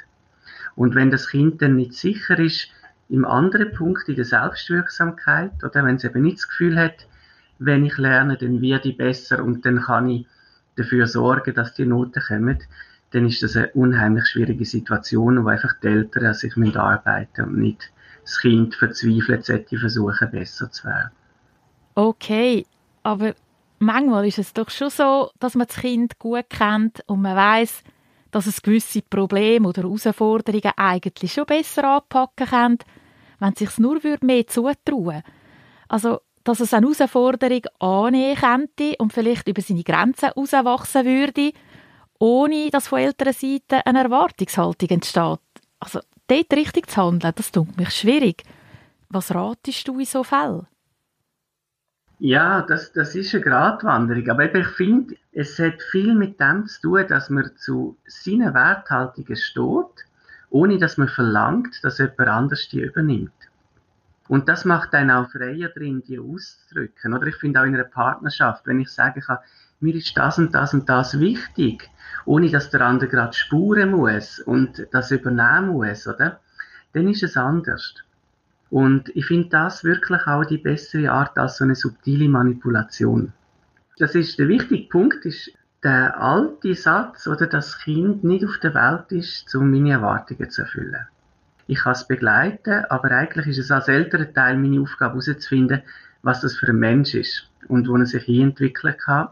Und 0.76 0.96
wenn 0.96 1.12
das 1.12 1.30
Kind 1.30 1.62
dann 1.62 1.76
nicht 1.76 1.94
sicher 1.94 2.40
ist, 2.40 2.70
im 3.10 3.26
anderen 3.26 3.72
Punkt, 3.74 4.10
in 4.10 4.16
der 4.16 4.26
Selbstwirksamkeit, 4.26 5.64
oder 5.64 5.86
wenn 5.86 5.98
es 5.98 6.04
eben 6.04 6.24
nicht 6.24 6.38
das 6.38 6.48
Gefühl 6.48 6.78
hat, 6.78 7.08
wenn 7.60 7.86
ich 7.86 7.98
lerne, 7.98 8.38
dann 8.38 8.62
werde 8.62 8.90
ich 8.90 8.98
besser 8.98 9.44
und 9.44 9.66
dann 9.66 9.82
kann 9.82 10.10
ich 10.10 10.28
dafür 10.76 11.08
sorgen, 11.08 11.54
dass 11.54 11.76
die 11.76 11.86
Noten 11.86 12.24
kommen, 12.28 12.60
dann 13.12 13.28
ist 13.28 13.44
das 13.44 13.56
eine 13.56 13.70
unheimlich 13.74 14.26
schwierige 14.26 14.66
Situation, 14.66 15.44
wo 15.44 15.50
einfach 15.50 15.74
die 15.84 15.88
Eltern 15.88 16.26
an 16.26 16.34
sich 16.34 16.56
arbeiten 16.76 17.46
und 17.46 17.60
nicht 17.60 17.92
das 18.24 18.40
Kind 18.40 18.74
verzweifelt 18.74 19.46
sollte 19.46 19.78
versuchen, 19.78 20.32
besser 20.32 20.72
zu 20.72 20.88
werden. 20.88 21.12
Okay, 21.96 22.66
aber 23.04 23.36
manchmal 23.80 24.28
ist 24.28 24.40
es 24.40 24.54
doch 24.54 24.70
schon 24.70 24.90
so, 24.90 25.30
dass 25.40 25.56
man 25.56 25.68
das 25.68 25.78
Kind 25.78 26.18
gut 26.20 26.50
kennt 26.50 27.02
und 27.08 27.22
man 27.22 27.36
weiß, 27.36 27.84
dass 28.32 28.48
es 28.48 28.62
gewisse 28.62 29.02
Probleme 29.02 29.68
oder 29.68 29.84
Herausforderungen 29.84 30.72
eigentlich 30.76 31.34
schon 31.34 31.46
besser 31.46 31.98
anpacken 31.98 32.48
kann, 32.48 32.78
wenn 33.40 33.54
es 33.54 33.60
sich 33.60 33.78
nur 33.78 34.00
mehr 34.22 34.48
zutrauen 34.48 35.22
Also, 35.88 36.22
dass 36.44 36.60
es 36.60 36.74
eine 36.74 36.88
Herausforderung 36.88 37.62
annehmen 37.80 38.36
könnte 38.36 38.96
und 38.98 39.14
vielleicht 39.14 39.48
über 39.48 39.62
seine 39.62 39.84
Grenzen 39.84 40.30
herauswachsen 40.30 41.06
würde, 41.06 41.54
ohne 42.20 42.70
dass 42.70 42.88
von 42.88 43.00
älterer 43.00 43.34
Seite 43.34 43.86
eine 43.86 44.04
Erwartungshaltung 44.04 44.90
entsteht. 44.90 45.40
Also, 45.80 46.00
dort 46.28 46.54
richtig 46.54 46.90
zu 46.90 47.02
handeln, 47.02 47.34
das 47.36 47.52
tut 47.52 47.78
mich 47.78 47.92
schwierig. 47.92 48.44
Was 49.10 49.34
ratest 49.34 49.88
du 49.88 50.00
in 50.00 50.06
so 50.06 50.24
Fällen? 50.24 50.68
Ja, 52.25 52.62
das, 52.62 52.94
das 52.94 53.15
ist 53.15 53.36
eine 53.36 53.44
Gratwanderung. 53.44 54.30
Aber 54.30 54.56
ich 54.56 54.68
finde, 54.68 55.15
es 55.34 55.60
hat 55.60 55.82
viel 55.92 56.15
mit 56.15 56.39
dem 56.39 56.65
zu 56.68 56.82
tun, 56.82 57.06
dass 57.10 57.30
man 57.30 57.51
zu 57.58 57.98
seinen 58.08 58.53
Werthaltungen 58.53 59.36
steht, 59.36 60.06
ohne 60.50 60.77
dass 60.77 60.98
man 60.98 61.10
verlangt, 61.10 61.84
dass 61.84 61.98
jemand 61.98 62.22
anders 62.22 62.70
die 62.70 62.80
übernimmt. 62.80 63.34
Und 64.30 64.48
das 64.48 64.63
macht 64.63 64.94
einen 64.94 65.12
auch 65.12 65.30
freier 65.32 65.68
drin, 65.68 66.01
die 66.08 66.18
auszudrücken. 66.18 67.13
Oder 67.13 67.27
ich 67.27 67.36
finde 67.36 67.60
auch 67.60 67.65
in 67.65 67.75
einer 67.75 67.84
Partnerschaft, 67.84 68.65
wenn 68.68 68.80
ich 68.80 68.89
sagen 68.89 69.20
kann, 69.20 69.39
mir 69.82 69.94
ist 69.94 70.18
das 70.18 70.38
und 70.38 70.56
das 70.56 70.74
und 70.74 70.88
das 70.88 71.20
wichtig, 71.20 71.89
ohne 72.24 72.50
dass 72.50 72.70
der 72.70 72.84
andere 72.84 73.10
gerade 73.10 73.34
spuren 73.34 73.92
muss 73.92 74.39
und 74.39 74.88
das 74.94 75.12
übernehmen 75.12 75.74
muss, 75.74 76.08
oder? 76.08 76.39
Dann 76.94 77.10
ist 77.10 77.24
es 77.24 77.36
anders. 77.36 77.96
Und 78.74 79.15
ich 79.15 79.27
finde 79.27 79.50
das 79.50 79.84
wirklich 79.84 80.25
auch 80.25 80.46
die 80.46 80.58
bessere 80.58 81.12
Art 81.12 81.38
als 81.38 81.58
so 81.58 81.63
eine 81.63 81.75
subtile 81.75 82.27
Manipulation. 82.27 83.32
Das 84.00 84.15
ist 84.15 84.39
der 84.39 84.48
wichtige 84.48 84.89
Punkt, 84.89 85.24
ist 85.25 85.51
der 85.84 86.20
alte 86.20 86.74
Satz, 86.74 87.27
oder 87.27 87.46
das 87.46 87.77
Kind 87.77 88.24
nicht 88.24 88.44
auf 88.44 88.58
der 88.63 88.74
Welt 88.74 89.12
ist, 89.12 89.53
um 89.53 89.70
meine 89.70 89.92
Erwartungen 89.92 90.50
zu 90.50 90.63
erfüllen. 90.63 91.06
Ich 91.68 91.82
kann 91.82 91.92
es 91.92 92.08
begleiten, 92.08 92.86
aber 92.89 93.12
eigentlich 93.12 93.46
ist 93.46 93.60
es 93.60 93.70
als 93.70 93.89
älterer 93.89 94.34
Teil 94.34 94.58
meine 94.58 94.82
Aufgabe 94.82 95.20
herauszufinden, 95.20 95.84
was 96.24 96.42
das 96.42 96.58
für 96.58 96.70
ein 96.70 96.80
Mensch 96.80 97.13
ist 97.13 97.48
und 97.68 97.88
wo 97.88 97.96
er 97.96 98.08
sich 98.08 98.27
entwickeln 98.27 98.96
kann 98.98 99.27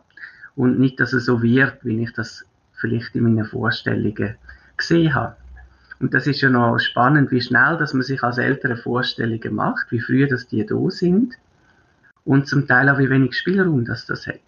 und 0.56 0.80
nicht, 0.80 1.00
dass 1.00 1.14
er 1.14 1.20
so 1.20 1.42
wird, 1.42 1.84
wie 1.84 2.04
ich 2.04 2.14
das 2.14 2.46
vielleicht 2.74 3.16
in 3.16 3.24
meinen 3.24 3.46
Vorstellungen 3.46 4.36
gesehen 4.78 5.16
habe. 5.16 5.36
Und 6.02 6.16
das 6.16 6.26
ist 6.26 6.42
ja 6.42 6.50
noch 6.50 6.80
spannend, 6.80 7.30
wie 7.30 7.42
schnell, 7.42 7.78
dass 7.78 7.94
man 7.94 8.02
sich 8.02 8.24
als 8.24 8.40
Eltern 8.40 8.76
Vorstellungen 8.76 9.54
macht, 9.54 9.92
wie 9.92 10.00
früh, 10.00 10.28
dass 10.28 10.48
die 10.48 10.66
da 10.66 10.90
sind 10.90 11.36
und 12.26 12.48
zum 12.48 12.68
Teil 12.68 12.90
auch 12.90 12.98
wie 12.98 13.10
wenig 13.10 13.36
Spielraum, 13.36 13.86
dass 13.86 14.08
das 14.08 14.26
hat. 14.26 14.40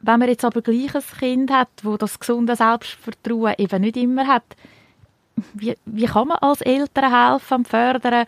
Wenn 0.00 0.18
man 0.18 0.28
jetzt 0.28 0.44
aber 0.44 0.62
gleich 0.62 0.94
ein 0.94 1.02
Kind 1.18 1.50
hat, 1.50 1.68
wo 1.82 1.98
das 1.98 2.18
gesunde 2.18 2.56
Selbstvertrauen 2.56 3.54
eben 3.58 3.82
nicht 3.82 3.98
immer 3.98 4.26
hat, 4.26 4.56
wie, 5.52 5.76
wie 5.84 6.06
kann 6.06 6.28
man 6.28 6.38
als 6.38 6.62
Eltern 6.62 7.12
helfen 7.12 7.54
und 7.58 7.68
fördern, 7.68 8.26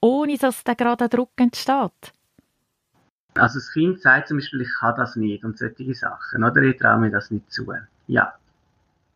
ohne 0.00 0.36
dass 0.36 0.64
da 0.64 0.74
gerade 0.74 1.08
Druck 1.08 1.32
entsteht? 1.36 2.12
Also 3.34 3.58
das 3.58 3.72
Kind 3.72 4.02
sagt 4.02 4.28
zum 4.28 4.36
Beispiel, 4.36 4.60
ich 4.60 4.74
kann 4.80 4.94
das 4.96 5.16
nicht 5.16 5.44
und 5.44 5.56
solche 5.56 5.94
Sachen, 5.94 6.44
oder 6.44 6.60
ich 6.60 6.76
traue 6.76 7.00
mir 7.00 7.10
das 7.10 7.30
nicht 7.30 7.50
zu. 7.50 7.72
Ja. 8.06 8.34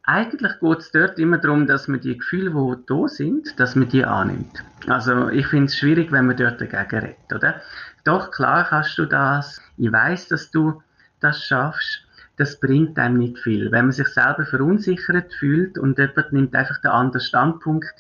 Eigentlich 0.09 0.61
geht 0.61 0.79
es 0.79 0.93
dort 0.93 1.19
immer 1.19 1.39
darum, 1.39 1.67
dass 1.67 1.89
man 1.89 2.01
die 2.01 2.17
Gefühle, 2.17 2.51
die 2.51 2.87
da 2.87 3.09
sind, 3.09 3.59
dass 3.59 3.75
man 3.75 3.89
die 3.89 4.05
annimmt. 4.05 4.63
Also 4.87 5.29
ich 5.31 5.49
finde 5.49 5.67
es 5.67 5.77
schwierig, 5.77 6.13
wenn 6.13 6.27
man 6.27 6.37
dort 6.37 6.61
dagegen 6.61 7.01
redet, 7.01 7.33
oder? 7.35 7.61
Doch, 8.05 8.31
klar 8.31 8.67
kannst 8.69 8.97
du 8.99 9.07
das. 9.07 9.61
Ich 9.77 9.91
weiß, 9.91 10.29
dass 10.29 10.53
du 10.53 10.81
das 11.19 11.45
schaffst. 11.45 12.05
Das 12.37 12.61
bringt 12.61 12.97
einem 13.01 13.19
nicht 13.19 13.39
viel. 13.39 13.73
Wenn 13.73 13.87
man 13.87 13.93
sich 13.93 14.07
selber 14.07 14.47
verunsichert 14.47 15.35
fühlt 15.35 15.77
und 15.77 15.99
jemand 15.99 16.33
nimmt 16.33 16.55
einfach 16.55 16.81
den 16.81 16.93
anderen 16.93 17.21
Standpunkt 17.21 17.95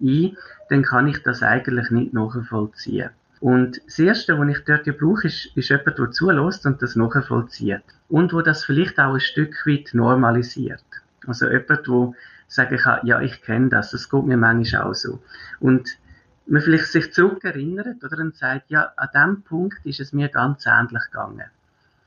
ein, 0.00 0.36
dann 0.68 0.82
kann 0.82 1.06
ich 1.06 1.22
das 1.22 1.44
eigentlich 1.44 1.90
nicht 1.90 2.12
nachvollziehen. 2.12 3.10
Und 3.38 3.80
das 3.86 4.00
Erste, 4.00 4.36
was 4.36 4.48
ich 4.48 4.64
dort 4.64 4.98
brauche, 4.98 5.28
ist, 5.28 5.56
ist 5.56 5.68
jemand, 5.68 5.96
der 5.96 6.10
zulässt 6.10 6.66
und 6.66 6.82
das 6.82 6.96
nachvollzieht. 6.96 7.82
Und 8.08 8.32
wo 8.32 8.40
das 8.40 8.64
vielleicht 8.64 8.98
auch 8.98 9.14
ein 9.14 9.20
Stück 9.20 9.64
weit 9.64 9.90
normalisiert. 9.92 10.82
Also 11.26 11.48
jemand, 11.48 11.86
der 11.86 12.12
sagen 12.48 12.76
kann, 12.76 13.06
ja, 13.06 13.20
ich 13.20 13.42
kenne 13.42 13.68
das, 13.68 13.90
das 13.90 14.08
geht 14.08 14.24
mir 14.24 14.36
manchmal 14.36 14.82
auch 14.82 14.94
so. 14.94 15.22
Und 15.60 15.88
man 16.46 16.60
vielleicht 16.60 16.86
sich 16.86 17.12
zurückerinnert 17.12 18.02
oder 18.04 18.18
und 18.18 18.36
sagt, 18.36 18.70
ja, 18.70 18.92
an 18.96 19.08
dem 19.14 19.42
Punkt 19.42 19.84
ist 19.86 20.00
es 20.00 20.12
mir 20.12 20.28
ganz 20.28 20.66
ähnlich 20.66 21.02
gegangen. 21.10 21.44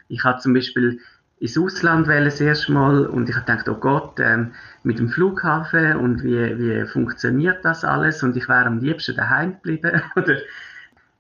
Ich 0.08 0.24
habe 0.24 0.40
zum 0.40 0.54
Beispiel 0.54 1.00
ins 1.40 1.58
Ausland 1.58 2.08
wählen 2.08 2.26
das 2.26 2.40
erste 2.40 2.72
Mal 2.72 3.06
und 3.08 3.30
ich 3.30 3.36
habe 3.36 3.46
gedacht, 3.46 3.68
oh 3.68 3.76
Gott, 3.76 4.20
ähm, 4.20 4.54
mit 4.84 5.00
dem 5.00 5.10
Flughafen 5.10 5.98
und 5.98 6.24
wie, 6.24 6.58
wie 6.58 6.86
funktioniert 6.86 7.66
das 7.66 7.84
alles 7.84 8.24
und 8.24 8.38
ich 8.38 8.48
wäre 8.48 8.66
am 8.66 8.80
liebsten 8.80 9.16
daheim 9.16 9.54
geblieben 9.54 10.02
oder 10.16 10.38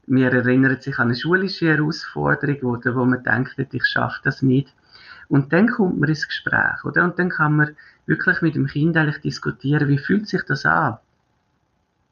mir 0.08 0.32
erinnert 0.32 0.84
sich 0.84 1.00
an 1.00 1.08
eine 1.08 1.16
schulische 1.16 1.68
Herausforderung, 1.68 2.62
oder 2.62 2.96
wo 2.96 3.06
man 3.06 3.24
denkt, 3.24 3.56
ich 3.58 3.86
schaffe 3.86 4.22
das 4.24 4.42
nicht. 4.42 4.72
Und 5.28 5.54
dann 5.54 5.68
kommt 5.68 6.00
man 6.00 6.10
ins 6.10 6.28
Gespräch, 6.28 6.84
oder? 6.84 7.04
Und 7.04 7.18
dann 7.20 7.30
kann 7.30 7.56
man 7.56 7.76
wirklich 8.06 8.42
mit 8.42 8.56
dem 8.56 8.68
Kind 8.68 8.96
eigentlich 8.98 9.22
diskutieren, 9.22 9.88
wie 9.88 9.98
fühlt 9.98 10.28
sich 10.28 10.44
das 10.44 10.66
an? 10.66 10.98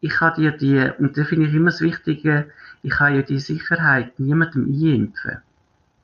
Ich 0.01 0.11
kann 0.11 0.33
dir 0.35 0.51
die, 0.51 0.91
und 0.97 1.17
da 1.17 1.23
finde 1.23 1.47
ich 1.47 1.53
immer 1.53 1.71
das 1.71 1.81
Wichtige, 1.81 2.49
ich 2.81 2.91
kann 2.91 3.15
ja 3.15 3.21
die 3.21 3.39
Sicherheit 3.39 4.19
niemandem 4.19 4.65
einimpfen. 4.65 5.37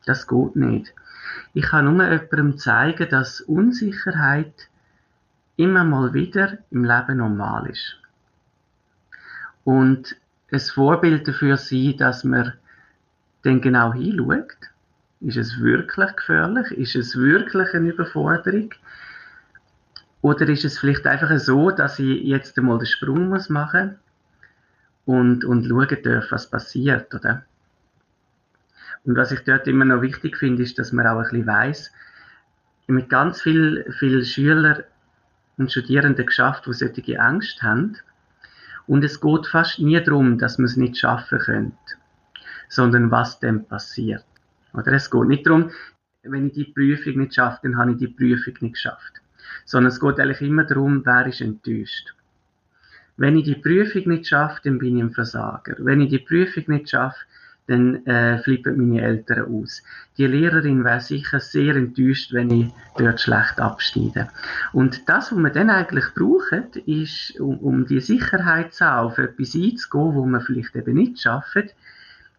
Das 0.06 0.28
geht 0.28 0.56
nicht. 0.56 0.94
Ich 1.54 1.66
kann 1.66 1.86
nur 1.86 2.04
jemandem 2.04 2.58
zeigen, 2.58 3.10
dass 3.10 3.42
Unsicherheit 3.42 4.70
immer 5.58 5.84
mal 5.84 6.14
wieder 6.14 6.60
im 6.72 6.86
Leben 6.86 7.18
normal 7.18 7.70
ist. 7.70 7.98
Und 9.66 10.16
ein 10.52 10.60
Vorbild 10.60 11.28
dafür 11.28 11.58
sein, 11.58 11.96
dass 11.98 12.24
man 12.24 12.54
dann 13.44 13.62
genau 13.62 13.94
hinschaut. 13.94 14.58
Ist 15.22 15.38
es 15.38 15.60
wirklich 15.60 16.16
gefährlich? 16.16 16.72
Ist 16.72 16.96
es 16.96 17.16
wirklich 17.18 17.74
eine 17.74 17.90
Überforderung? 17.90 18.74
Oder 20.22 20.48
ist 20.50 20.66
es 20.66 20.80
vielleicht 20.80 21.06
einfach 21.08 21.38
so, 21.40 21.72
dass 21.72 22.00
ich 22.00 22.24
jetzt 22.24 22.58
einmal 22.58 22.78
den 22.78 22.88
Sprung 22.88 23.30
muss 23.30 23.50
machen 23.50 23.98
und, 25.06 25.46
und 25.46 25.68
schauen 25.68 25.98
darf, 26.04 26.32
was 26.32 26.50
passiert, 26.50 27.14
oder? 27.14 27.46
Und 29.06 29.16
was 29.16 29.32
ich 29.32 29.42
dort 29.42 29.68
immer 29.68 29.86
noch 29.86 30.02
wichtig 30.02 30.38
finde, 30.38 30.64
ist, 30.64 30.78
dass 30.78 30.92
man 30.92 31.08
auch 31.08 31.18
ein 31.18 31.24
bisschen 31.24 31.48
weiss, 31.48 31.92
mit 32.88 33.10
ganz 33.10 33.42
vielen 33.42 33.92
viel 33.94 34.26
Schülern 34.26 34.84
und 35.58 35.72
Studierenden 35.72 36.26
geschafft, 36.26 36.66
die 36.66 36.74
solche 36.74 37.20
Angst 37.20 37.62
haben, 37.62 37.98
und 38.88 39.04
es 39.04 39.22
geht 39.22 39.46
fast 39.46 39.80
nie 39.80 40.02
darum, 40.02 40.40
dass 40.40 40.58
man 40.58 40.66
es 40.66 40.76
nicht 40.76 40.98
schaffen 40.98 41.38
könnte, 41.38 41.78
sondern 42.70 43.12
was 43.12 43.40
dem 43.40 43.66
passiert. 43.66 44.26
Oder 44.74 44.94
es 44.94 45.10
geht 45.10 45.28
nicht 45.28 45.46
darum, 45.46 45.72
wenn 46.24 46.48
ich 46.48 46.54
die 46.54 46.66
Prüfung 46.66 47.18
nicht 47.18 47.36
schaffe, 47.36 47.60
dann 47.64 47.78
habe 47.78 47.92
ich 47.92 47.98
die 47.98 48.08
Prüfung 48.08 48.54
nicht 48.60 48.74
geschafft. 48.74 49.22
Sondern 49.66 49.92
es 49.92 50.00
geht 50.00 50.20
eigentlich 50.20 50.42
immer 50.42 50.64
darum, 50.64 51.06
wer 51.06 51.26
ist 51.28 51.42
enttäuscht. 51.42 52.14
Wenn 53.18 53.38
ich 53.38 53.46
die 53.46 53.56
Prüfung 53.56 54.08
nicht 54.08 54.28
schaffe, 54.28 54.62
dann 54.64 54.80
bin 54.80 54.98
ich 54.98 55.04
ein 55.04 55.12
Versager. 55.12 55.76
Wenn 55.80 56.02
ich 56.02 56.10
die 56.10 56.20
Prüfung 56.20 56.64
nicht 56.68 56.90
schaffe, 56.90 57.20
dann 57.70 58.06
äh, 58.08 58.40
flippen 58.40 58.78
meine 58.78 59.02
Eltern 59.02 59.46
aus. 59.46 59.84
Die 60.18 60.26
Lehrerin 60.26 60.84
wäre 60.84 61.02
sicher 61.02 61.40
sehr 61.40 61.76
enttäuscht, 61.76 62.34
wenn 62.34 62.50
ich 62.50 62.72
dort 62.98 63.22
schlecht 63.22 63.60
abschneide. 63.60 64.30
Und 64.74 65.08
das, 65.08 65.32
was 65.32 65.38
wir 65.38 65.52
dann 65.52 65.70
eigentlich 65.70 66.06
brauchen, 66.16 66.66
ist, 66.86 67.40
um, 67.40 67.60
um 67.60 67.86
die 67.86 68.00
Sicherheit 68.00 68.74
zu 68.74 68.86
haben, 68.86 69.08
auf 69.08 69.18
etwas 69.20 69.54
einzugehen, 69.54 70.16
wo 70.16 70.26
wir 70.26 70.42
vielleicht 70.42 70.76
eben 70.76 70.96
nicht 70.96 71.22
schaffen, 71.22 71.70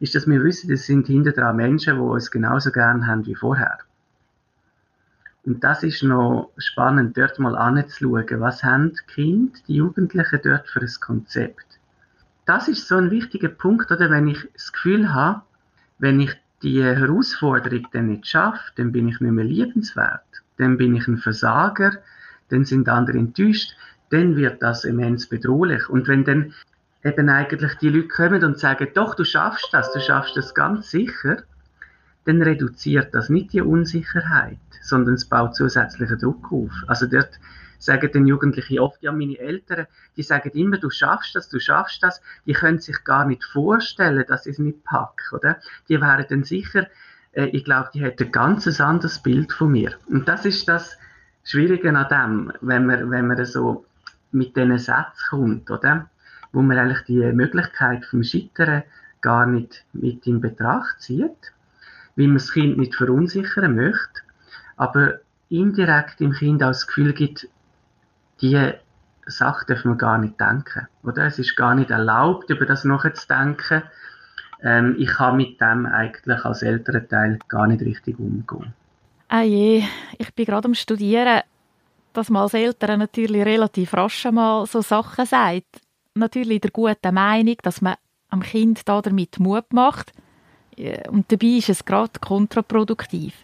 ist, 0.00 0.14
dass 0.14 0.26
wir 0.26 0.42
wissen, 0.42 0.70
das 0.70 0.86
sind 0.86 1.06
hinter 1.06 1.52
Menschen, 1.52 1.96
die 1.96 2.00
uns 2.00 2.30
genauso 2.30 2.72
gern 2.72 3.06
haben 3.06 3.26
wie 3.26 3.34
vorher. 3.34 3.78
Und 5.44 5.64
das 5.64 5.82
ist 5.82 6.02
noch 6.02 6.50
spannend, 6.58 7.16
dort 7.16 7.38
mal 7.38 7.56
anzuschauen, 7.56 8.40
was 8.40 8.62
haben 8.62 8.92
die 8.92 9.12
Kinder, 9.14 9.58
die 9.68 9.76
Jugendlichen 9.76 10.40
dort 10.42 10.68
für 10.68 10.80
ein 10.80 10.94
Konzept? 11.00 11.66
Das 12.46 12.68
ist 12.68 12.88
so 12.88 12.96
ein 12.96 13.10
wichtiger 13.10 13.48
Punkt, 13.48 13.90
oder 13.90 14.10
wenn 14.10 14.28
ich 14.28 14.48
das 14.54 14.72
Gefühl 14.72 15.12
habe, 15.14 15.42
wenn 15.98 16.20
ich 16.20 16.32
die 16.62 16.82
Herausforderung 16.82 17.86
dann 17.92 18.08
nicht 18.08 18.26
schaffe, 18.26 18.72
dann 18.76 18.92
bin 18.92 19.08
ich 19.08 19.20
nicht 19.20 19.32
mehr 19.32 19.44
liebenswert, 19.44 20.24
dann 20.58 20.76
bin 20.76 20.94
ich 20.94 21.06
ein 21.08 21.18
Versager, 21.18 21.92
dann 22.48 22.64
sind 22.64 22.88
andere 22.88 23.18
enttäuscht, 23.18 23.76
dann 24.10 24.36
wird 24.36 24.62
das 24.62 24.84
immens 24.84 25.26
bedrohlich. 25.26 25.88
Und 25.88 26.08
wenn 26.08 26.24
dann 26.24 26.52
eben 27.04 27.28
eigentlich 27.28 27.74
die 27.76 27.88
Leute 27.88 28.08
kommen 28.08 28.44
und 28.44 28.58
sagen, 28.58 28.88
doch, 28.94 29.14
du 29.14 29.24
schaffst 29.24 29.68
das, 29.72 29.92
du 29.92 30.00
schaffst 30.00 30.36
das 30.36 30.54
ganz 30.54 30.90
sicher, 30.90 31.42
dann 32.24 32.42
reduziert 32.42 33.14
das 33.14 33.28
nicht 33.28 33.52
die 33.52 33.62
Unsicherheit, 33.62 34.58
sondern 34.82 35.14
es 35.14 35.24
baut 35.24 35.56
zusätzlichen 35.56 36.18
Druck 36.18 36.52
auf. 36.52 36.72
Also 36.86 37.06
dort 37.06 37.40
sagen 37.78 38.12
den 38.12 38.26
Jugendlichen 38.26 38.78
oft, 38.78 39.02
ja, 39.02 39.10
meine 39.10 39.38
Eltern, 39.38 39.86
die 40.16 40.22
sagen 40.22 40.50
immer, 40.50 40.76
du 40.76 40.90
schaffst 40.90 41.34
das, 41.34 41.48
du 41.48 41.58
schaffst 41.58 42.02
das, 42.02 42.20
die 42.44 42.52
können 42.52 42.78
sich 42.78 43.04
gar 43.04 43.24
nicht 43.24 43.42
vorstellen, 43.42 44.24
dass 44.28 44.44
ich 44.44 44.52
es 44.52 44.58
nicht 44.58 44.84
packe, 44.84 45.34
oder? 45.34 45.56
Die 45.88 45.98
wären 46.00 46.26
dann 46.28 46.44
sicher, 46.44 46.86
äh, 47.32 47.46
ich 47.46 47.64
glaube, 47.64 47.88
die 47.94 48.02
hätten 48.02 48.24
ein 48.24 48.32
ganz 48.32 48.80
anderes 48.80 49.22
Bild 49.22 49.52
von 49.52 49.72
mir. 49.72 49.94
Und 50.06 50.28
das 50.28 50.44
ist 50.44 50.68
das 50.68 50.98
Schwierige 51.42 51.96
an 51.96 52.08
dem, 52.10 52.52
wenn 52.60 52.84
man, 52.84 53.10
wenn 53.10 53.26
man 53.26 53.42
so 53.46 53.86
mit 54.30 54.54
diesen 54.56 54.78
Sätzen 54.78 55.26
kommt, 55.30 55.70
oder? 55.70 56.09
Wo 56.52 56.62
man 56.62 56.78
eigentlich 56.78 57.04
die 57.06 57.32
Möglichkeit 57.32 58.04
vom 58.04 58.22
Scheitern 58.22 58.82
gar 59.20 59.46
nicht 59.46 59.84
mit 59.92 60.26
in 60.26 60.40
Betracht 60.40 61.00
zieht, 61.00 61.52
wie 62.16 62.26
man 62.26 62.38
das 62.38 62.52
Kind 62.52 62.78
nicht 62.78 62.94
verunsichern 62.94 63.74
möchte, 63.76 64.22
aber 64.76 65.20
indirekt 65.48 66.20
dem 66.20 66.32
Kind 66.32 66.62
auch 66.62 66.68
das 66.68 66.86
Gefühl 66.86 67.12
gibt, 67.12 67.48
die 68.40 68.72
Sache 69.26 69.66
dürfen 69.66 69.92
wir 69.92 69.96
gar 69.96 70.18
nicht 70.18 70.40
denken. 70.40 70.88
Oder? 71.02 71.26
Es 71.26 71.38
ist 71.38 71.56
gar 71.56 71.74
nicht 71.74 71.90
erlaubt, 71.90 72.50
über 72.50 72.66
das 72.66 72.84
nachzudenken. 72.84 73.82
Ähm, 74.62 74.96
ich 74.98 75.08
kann 75.08 75.36
mit 75.36 75.60
dem 75.60 75.86
eigentlich 75.86 76.44
als 76.44 76.62
älterer 76.62 77.06
Teil 77.06 77.38
gar 77.48 77.66
nicht 77.66 77.82
richtig 77.82 78.18
umgehen. 78.18 78.74
Ah 79.28 79.42
je, 79.42 79.84
ich 80.18 80.34
bin 80.34 80.44
gerade 80.44 80.66
am 80.66 80.74
Studieren, 80.74 81.42
dass 82.12 82.30
man 82.30 82.42
als 82.42 82.54
Eltern 82.54 82.98
natürlich 82.98 83.44
relativ 83.44 83.94
rasch 83.94 84.24
mal 84.24 84.66
so 84.66 84.82
Sachen 84.82 85.24
sagt. 85.24 85.80
Natürlich 86.14 86.60
der 86.60 86.70
guten 86.70 87.14
Meinung, 87.14 87.56
dass 87.62 87.80
man 87.80 87.96
am 88.28 88.42
Kind 88.42 88.88
da 88.88 89.00
damit 89.00 89.38
Mut 89.38 89.72
macht. 89.72 90.12
Und 91.08 91.30
dabei 91.30 91.58
ist 91.58 91.68
es 91.68 91.84
gerade 91.84 92.18
kontraproduktiv. 92.20 93.34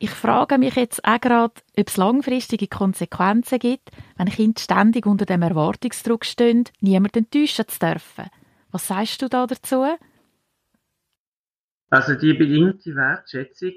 Ich 0.00 0.10
frage 0.10 0.58
mich 0.58 0.76
jetzt 0.76 1.04
auch 1.04 1.20
gerade, 1.20 1.54
ob 1.76 1.88
es 1.88 1.96
langfristige 1.96 2.68
Konsequenzen 2.68 3.58
gibt, 3.58 3.90
wenn 4.16 4.28
Kinder 4.28 4.60
ständig 4.60 5.06
unter 5.06 5.26
dem 5.26 5.42
Erwartungsdruck 5.42 6.24
stehen, 6.24 6.64
niemanden 6.80 7.24
enttäuschen 7.24 7.66
zu 7.66 7.80
dürfen. 7.80 8.26
Was 8.70 8.86
sagst 8.86 9.20
du 9.22 9.28
da 9.28 9.46
dazu? 9.46 9.84
Also 11.90 12.14
die 12.14 12.34
bedingte 12.34 12.94
Wertschätzung, 12.94 13.72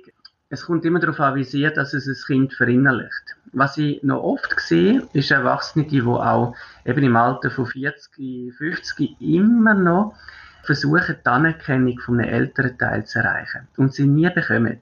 es 0.51 0.65
kommt 0.65 0.83
immer 0.83 0.99
darauf 0.99 1.19
an, 1.21 1.35
wie 1.35 1.45
sehr 1.45 1.71
dass 1.71 1.93
es 1.93 2.07
ein 2.07 2.25
Kind 2.27 2.53
verinnerlicht. 2.53 3.37
Was 3.53 3.77
ich 3.77 4.03
noch 4.03 4.21
oft 4.21 4.59
sehe, 4.59 5.07
ist 5.13 5.31
Erwachsene, 5.31 5.85
die 5.85 6.01
auch 6.01 6.55
eben 6.85 7.03
im 7.03 7.15
Alter 7.15 7.49
von 7.49 7.65
40, 7.65 8.53
50 8.53 9.21
immer 9.21 9.73
noch 9.73 10.13
versuchen, 10.63 11.15
die 11.25 11.29
Anerkennung 11.29 11.97
von 11.99 12.19
einem 12.19 12.29
älteren 12.33 12.77
Teil 12.77 13.05
zu 13.05 13.19
erreichen 13.19 13.69
und 13.77 13.93
sie 13.93 14.05
nie 14.05 14.29
bekommen. 14.29 14.81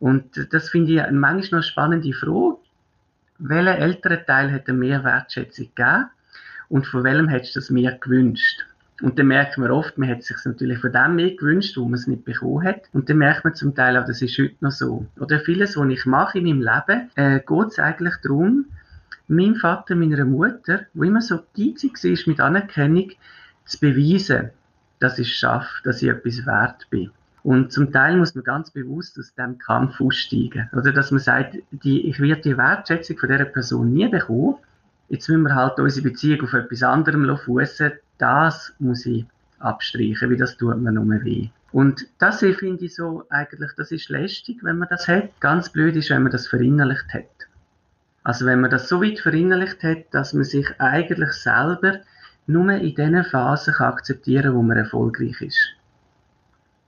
Und 0.00 0.48
das 0.52 0.70
finde 0.70 0.92
ich 0.92 1.10
manchmal 1.12 1.42
noch 1.42 1.52
eine 1.52 1.62
spannende 1.62 2.12
Frage. 2.12 2.56
Welcher 3.38 3.78
ältere 3.78 4.26
Teil 4.26 4.50
hätte 4.50 4.72
mehr 4.72 5.04
Wertschätzung 5.04 5.70
gegeben? 5.74 6.10
Und 6.68 6.86
von 6.86 7.04
welchem 7.04 7.28
hättest 7.28 7.54
du 7.54 7.60
das 7.60 7.70
mehr 7.70 7.92
gewünscht? 7.92 8.66
Und 9.00 9.18
dann 9.18 9.26
merkt 9.26 9.56
man 9.56 9.70
oft, 9.70 9.96
man 9.98 10.08
hätte 10.08 10.22
sich 10.22 10.36
natürlich 10.44 10.78
von 10.78 10.92
dem 10.92 11.16
mehr 11.16 11.34
gewünscht, 11.34 11.76
wo 11.76 11.84
man 11.84 11.94
es 11.94 12.06
nicht 12.06 12.24
bekommen 12.24 12.64
hat. 12.64 12.82
Und 12.92 13.08
dann 13.08 13.18
merkt 13.18 13.44
man 13.44 13.54
zum 13.54 13.74
Teil 13.74 13.96
auch, 13.96 14.04
das 14.04 14.20
ist 14.20 14.38
heute 14.38 14.56
noch 14.60 14.72
so. 14.72 15.06
Oder 15.18 15.40
vieles, 15.40 15.76
was 15.76 15.88
ich 15.88 16.06
mache 16.06 16.38
in 16.38 16.44
meinem 16.44 16.60
Leben, 16.60 17.10
äh, 17.14 17.40
geht 17.40 17.68
es 17.68 17.78
eigentlich 17.78 18.14
darum, 18.22 18.66
meinem 19.28 19.54
Vater, 19.54 19.94
meiner 19.94 20.24
Mutter, 20.24 20.86
wo 20.92 21.04
immer 21.04 21.22
so 21.22 21.40
geizig 21.56 22.02
war 22.02 22.18
mit 22.26 22.40
Anerkennung, 22.40 23.10
zu 23.64 23.78
beweisen, 23.78 24.50
dass 24.98 25.18
ich 25.18 25.30
es 25.30 25.34
schaffe, 25.34 25.82
dass 25.84 26.02
ich 26.02 26.08
etwas 26.08 26.44
wert 26.44 26.88
bin. 26.90 27.10
Und 27.42 27.72
zum 27.72 27.90
Teil 27.92 28.16
muss 28.16 28.34
man 28.34 28.44
ganz 28.44 28.70
bewusst 28.70 29.18
aus 29.18 29.34
dem 29.34 29.56
Kampf 29.58 30.00
aussteigen. 30.00 30.68
Oder 30.76 30.92
dass 30.92 31.10
man 31.10 31.20
sagt, 31.20 31.56
die, 31.70 32.06
ich 32.08 32.20
werde 32.20 32.42
die 32.42 32.56
Wertschätzung 32.56 33.16
von 33.16 33.30
dieser 33.30 33.46
Person 33.46 33.92
nie 33.92 34.08
bekommen. 34.08 34.56
Jetzt 35.08 35.28
müssen 35.28 35.42
wir 35.44 35.54
halt 35.54 35.78
unsere 35.78 36.08
Beziehung 36.08 36.42
auf 36.42 36.52
etwas 36.52 36.82
anderem 36.82 37.36
fussen. 37.38 37.92
Das 38.20 38.72
muss 38.78 39.06
ich 39.06 39.24
abstreichen, 39.58 40.30
weil 40.30 40.36
das 40.36 40.56
tut 40.56 40.78
mir 40.78 40.92
nur 40.92 41.24
weh. 41.24 41.48
Und 41.72 42.06
das 42.18 42.40
finde 42.40 42.84
ich 42.84 42.94
so, 42.94 43.24
eigentlich, 43.30 43.70
das 43.76 43.92
ist 43.92 44.08
lästig, 44.08 44.62
wenn 44.62 44.78
man 44.78 44.88
das 44.88 45.06
hat. 45.08 45.40
Ganz 45.40 45.70
blöd 45.70 45.96
ist, 45.96 46.10
wenn 46.10 46.22
man 46.24 46.32
das 46.32 46.48
verinnerlicht 46.48 47.12
hat. 47.14 47.24
Also 48.22 48.44
wenn 48.44 48.60
man 48.60 48.70
das 48.70 48.88
so 48.88 49.02
weit 49.02 49.20
verinnerlicht 49.20 49.82
hat, 49.82 50.12
dass 50.12 50.34
man 50.34 50.44
sich 50.44 50.68
eigentlich 50.78 51.32
selber 51.32 52.00
nur 52.46 52.70
in 52.70 52.94
diesen 52.94 53.24
Phasen 53.24 53.74
akzeptieren 53.74 54.44
kann, 54.44 54.54
wo 54.54 54.62
man 54.62 54.76
erfolgreich 54.76 55.40
ist. 55.40 55.74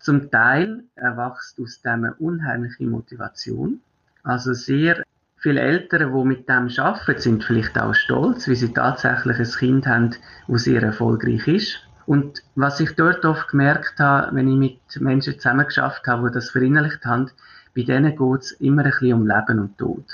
Zum 0.00 0.30
Teil 0.30 0.82
erwachst 0.96 1.60
aus 1.60 1.80
dem 1.80 2.12
unheimliche 2.18 2.84
Motivation. 2.84 3.80
Also 4.24 4.52
sehr 4.52 5.02
viele 5.42 5.60
Eltern, 5.60 6.12
die 6.12 6.24
mit 6.24 6.48
dem 6.48 6.68
arbeiten, 6.78 7.20
sind 7.20 7.44
vielleicht 7.44 7.78
auch 7.78 7.94
stolz, 7.94 8.48
wie 8.48 8.54
sie 8.54 8.72
tatsächlich 8.72 9.38
ein 9.38 9.58
Kind 9.58 9.86
haben, 9.86 10.14
das 10.48 10.64
sehr 10.64 10.82
erfolgreich 10.82 11.46
ist. 11.46 11.80
Und 12.06 12.42
was 12.54 12.80
ich 12.80 12.94
dort 12.96 13.24
oft 13.24 13.48
gemerkt 13.48 13.98
habe, 13.98 14.34
wenn 14.34 14.48
ich 14.48 14.56
mit 14.56 15.00
Menschen 15.00 15.34
zusammengeschafft 15.34 16.06
habe, 16.06 16.28
die 16.28 16.34
das 16.34 16.50
verinnerlicht 16.50 17.04
haben, 17.04 17.30
bei 17.76 17.82
denen 17.82 18.16
geht 18.16 18.40
es 18.40 18.52
immer 18.52 18.84
ein 18.84 18.90
bisschen 18.90 19.14
um 19.14 19.26
Leben 19.26 19.58
und 19.58 19.78
Tod. 19.78 20.04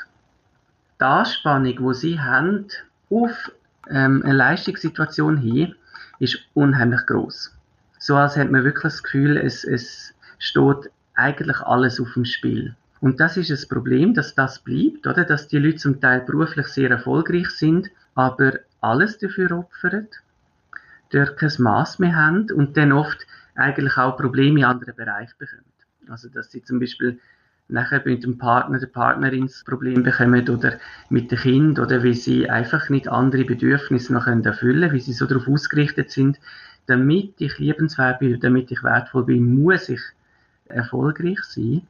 Die 1.01 1.05
Anspannung, 1.05 1.77
die 1.77 1.95
sie 1.95 2.21
haben, 2.21 2.67
auf 3.11 3.51
ähm, 3.89 4.23
eine 4.25 4.35
Leistungssituation 4.35 5.39
hin, 5.39 5.75
ist 6.19 6.39
unheimlich 6.55 7.07
groß 7.07 7.53
so 7.99 8.17
als 8.17 8.37
hätte 8.37 8.51
man 8.51 8.65
wirklich 8.65 8.83
das 8.83 9.03
Gefühl, 9.03 9.37
es, 9.37 9.65
es 9.65 10.15
steht 10.39 10.91
eigentlich 11.15 11.61
alles 11.61 12.01
auf 12.01 12.13
dem 12.15 12.25
Spiel. 12.25 12.75
Und 13.01 13.21
das 13.21 13.37
ist 13.37 13.51
das 13.51 13.67
Problem, 13.67 14.15
dass 14.15 14.35
das 14.35 14.59
bleibt, 14.61 15.07
oder? 15.07 15.25
Dass 15.25 15.49
die 15.49 15.59
Leute 15.59 15.77
zum 15.77 16.01
Teil 16.01 16.21
beruflich 16.21 16.67
sehr 16.69 16.91
erfolgreich 16.91 17.51
sind, 17.51 17.91
aber 18.15 18.59
alles 18.81 19.19
dafür 19.19 19.53
opfern, 19.53 20.09
dort 21.13 21.37
kein 21.37 21.53
Maß 21.59 21.99
mehr 21.99 22.17
haben 22.17 22.51
und 22.51 22.77
dann 22.77 22.93
oft 22.93 23.27
eigentlich 23.55 23.97
auch 23.97 24.17
Probleme 24.17 24.61
in 24.61 24.67
anderen 24.67 24.95
Bereichen 24.95 25.35
bekommen. 25.39 25.65
Also, 26.09 26.29
dass 26.29 26.51
sie 26.51 26.63
zum 26.63 26.81
Beispiel 26.81 27.19
nachher 27.69 28.03
mit 28.05 28.25
dem 28.25 28.39
Partner, 28.39 28.79
der 28.79 28.87
Partnerin 28.87 29.47
das 29.47 29.63
Problem 29.63 30.03
bekommen 30.03 30.49
oder 30.49 30.79
mit 31.11 31.31
dem 31.31 31.39
Kind 31.39 31.79
oder 31.79 32.03
wie 32.03 32.15
sie 32.15 32.49
einfach 32.49 32.89
nicht 32.89 33.09
andere 33.09 33.45
Bedürfnisse 33.45 34.13
noch 34.13 34.27
erfüllen 34.27 34.81
können, 34.81 34.93
wie 34.93 35.01
sie 35.01 35.13
so 35.13 35.27
darauf 35.27 35.47
ausgerichtet 35.47 36.11
sind, 36.11 36.39
damit 36.87 37.35
ich 37.39 37.59
liebenswert 37.59 38.21
bin, 38.21 38.41
damit 38.41 38.71
ich 38.71 38.83
wertvoll 38.83 39.25
bin, 39.25 39.63
muss 39.63 39.91
ich 39.91 40.01
erfolgreich 40.67 41.43
sein. 41.43 41.83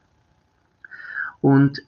Und 1.41 1.81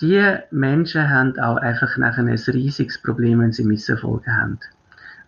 die 0.00 0.36
Menschen 0.50 1.08
haben 1.08 1.38
auch 1.38 1.56
einfach 1.56 1.96
nachher 1.96 2.24
ein 2.24 2.28
riesiges 2.28 3.00
Problem, 3.00 3.40
wenn 3.40 3.52
sie 3.52 3.64
Misserfolge 3.64 4.32
haben. 4.32 4.58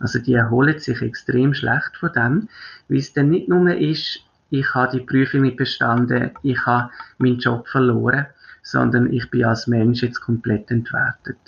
Also 0.00 0.18
die 0.18 0.35
erholen 0.35 0.78
sich 0.78 1.00
extrem 1.02 1.54
schlecht 1.54 1.96
von 1.96 2.12
dem, 2.12 2.48
weil 2.88 2.98
es 2.98 3.12
dann 3.12 3.30
nicht 3.30 3.48
nur 3.48 3.74
ist, 3.74 4.20
ich 4.50 4.74
habe 4.74 4.98
die 4.98 5.04
Prüfung 5.04 5.42
nicht 5.42 5.57
bestanden, 5.57 6.30
ich 6.42 6.66
habe 6.66 6.90
meinen 7.18 7.38
Job 7.38 7.68
verloren, 7.68 8.26
sondern 8.62 9.12
ich 9.12 9.30
bin 9.30 9.44
als 9.44 9.66
Mensch 9.66 10.02
jetzt 10.02 10.20
komplett 10.20 10.70
entwertet. 10.70 11.38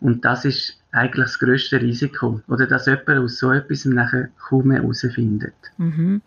Und 0.00 0.24
das 0.24 0.44
ist 0.44 0.78
eigentlich 0.92 1.26
das 1.26 1.38
grösste 1.38 1.80
Risiko. 1.80 2.40
Oder 2.48 2.66
dass 2.66 2.86
jemand 2.86 3.18
aus 3.20 3.38
so 3.38 3.52
etwas 3.52 3.84
nachher 3.84 4.28
kaum 4.38 4.68
mehr 4.68 4.82
herausfindet. 4.82 5.54
Mhm. 5.78 6.20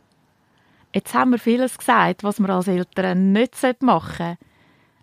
Jetzt 0.94 1.14
haben 1.14 1.32
wir 1.32 1.40
vieles 1.40 1.78
gesagt, 1.78 2.24
was 2.24 2.40
man 2.40 2.52
als 2.52 2.68
Eltern 2.68 3.32
nicht 3.32 3.56
machen 3.82 4.18
sollte. 4.18 4.38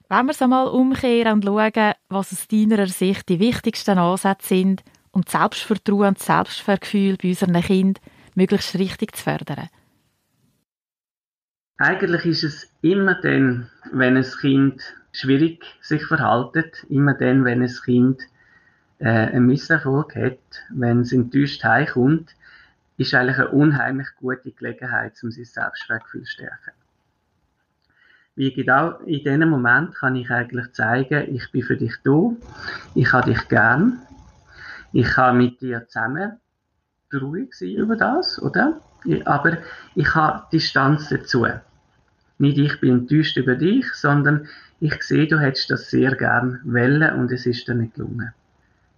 Wenn 0.09 0.27
wir 0.27 0.33
es 0.33 0.43
einmal 0.43 0.69
umkehren 0.69 1.35
und 1.35 1.45
schauen, 1.45 1.95
was 2.09 2.33
aus 2.33 2.49
deiner 2.49 2.87
Sicht 2.87 3.29
die 3.29 3.41
wichtigsten 3.41 3.99
Ansätze 3.99 4.49
sind, 4.49 4.83
um 5.13 5.23
das 5.23 5.33
Selbstvertrauen 5.33 6.09
und 6.09 6.19
das 6.19 6.27
Selbstvergefühl 6.27 7.17
bei 7.17 7.29
unseren 7.29 7.61
Kindern 7.61 8.03
möglichst 8.35 8.75
richtig 8.77 9.17
zu 9.17 9.23
fördern. 9.23 9.69
Eigentlich 11.79 12.25
ist 12.25 12.45
es 12.45 12.71
immer 12.83 13.15
dann, 13.21 13.69
wenn 13.93 14.17
ein 14.17 14.27
Kind 14.41 14.81
schwierig 15.13 15.65
sich 15.81 16.05
verhaltet, 16.05 16.85
immer 16.89 17.15
dann, 17.15 17.45
wenn 17.45 17.63
ein 17.63 17.75
Kind 17.85 18.21
äh, 18.99 19.09
einen 19.09 19.47
Misserfolg 19.47 20.15
hat, 20.15 20.39
wenn 20.71 21.01
es 21.01 21.13
enttäuscht 21.13 21.65
heimkommt, 21.65 22.35
ist 22.97 23.15
eigentlich 23.15 23.39
eine 23.39 23.49
unheimlich 23.49 24.09
gute 24.17 24.53
Gelegenheit, 24.53 25.13
um 25.23 25.31
sein 25.31 25.45
Selbstwertgefühl 25.45 26.23
zu 26.23 26.31
stärken. 26.31 26.73
Wie 28.37 28.53
genau 28.53 28.99
in 29.01 29.23
diesem 29.23 29.49
Moment 29.49 29.95
kann 29.95 30.17
ich 30.17 30.31
eigentlich 30.31 30.73
zeigen, 30.73 31.35
ich 31.35 31.51
bin 31.53 31.63
für 31.63 31.77
dich 31.77 31.95
da, 32.03 32.33
ich 32.95 33.13
habe 33.13 33.33
dich 33.33 33.49
gern, 33.49 34.01
ich 34.93 35.07
kann 35.07 35.39
mit 35.39 35.61
dir 35.61 35.87
zusammen 35.87 36.39
ruhig 37.13 37.55
sein 37.55 37.75
über 37.75 37.97
das, 37.97 38.43
oder? 38.43 38.81
Aber 39.25 39.59
ich 39.95 40.15
habe 40.15 40.47
Distanz 40.53 41.09
dazu. 41.11 41.47
Nicht 42.39 42.59
ich 42.59 42.81
bin 42.81 43.01
enttäuscht 43.01 43.37
über 43.37 43.55
dich, 43.55 43.93
sondern 43.93 44.49
ich 44.81 45.01
sehe, 45.03 45.29
du 45.29 45.39
hättest 45.39 45.71
das 45.71 45.91
sehr 45.91 46.17
gern 46.17 46.61
wollen 46.65 47.15
und 47.15 47.31
es 47.31 47.47
ist 47.47 47.69
dir 47.69 47.75
nicht 47.75 47.95
gelungen. 47.95 48.33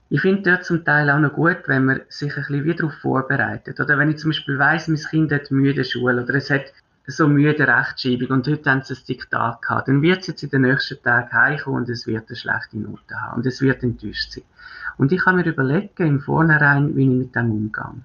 Ich 0.09 0.21
finde 0.21 0.51
dort 0.51 0.65
zum 0.65 0.85
Teil 0.85 1.11
auch 1.11 1.19
noch 1.19 1.33
gut, 1.33 1.63
wenn 1.67 1.85
man 1.85 2.01
sich 2.09 2.31
ein 2.37 2.43
bisschen 2.43 2.65
wieder 2.65 2.77
darauf 2.77 2.95
vorbereitet. 2.95 3.81
Oder 3.81 3.99
wenn 3.99 4.11
ich 4.11 4.19
zum 4.19 4.31
Beispiel 4.31 4.59
weiss, 4.59 4.87
mein 4.87 4.99
Kind 4.99 5.33
hat 5.33 5.51
müde 5.51 5.85
Schule 5.85 6.23
oder 6.23 6.35
es 6.35 6.49
hat 6.49 6.73
so 7.09 7.29
müde 7.29 7.67
Rechtschreibung 7.67 8.29
und 8.29 8.49
heute 8.49 8.71
haben 8.71 8.83
sie 8.83 8.95
ein 8.95 9.01
Diktat 9.09 9.63
gehabt, 9.63 9.89
dann 9.89 10.03
wird 10.03 10.21
es 10.21 10.27
jetzt 10.29 10.43
in 10.43 10.51
den 10.51 10.63
nächsten 10.63 11.03
Tagen 11.03 11.33
heimkommen 11.33 11.83
und 11.83 11.89
es 11.89 12.07
wird 12.07 12.29
eine 12.29 12.37
schlechte 12.37 12.79
Note 12.79 13.21
haben 13.21 13.37
und 13.37 13.47
es 13.47 13.61
wird 13.61 13.83
enttäuscht 13.83 14.33
sein. 14.33 14.45
Und 14.97 15.13
ich 15.13 15.23
kann 15.23 15.37
mir 15.37 15.45
überlegen 15.45 16.07
im 16.07 16.21
Vornherein, 16.21 16.97
wie 16.97 17.03
ich 17.03 17.09
mit 17.09 17.35
dem 17.35 17.51
umgehe. 17.51 18.03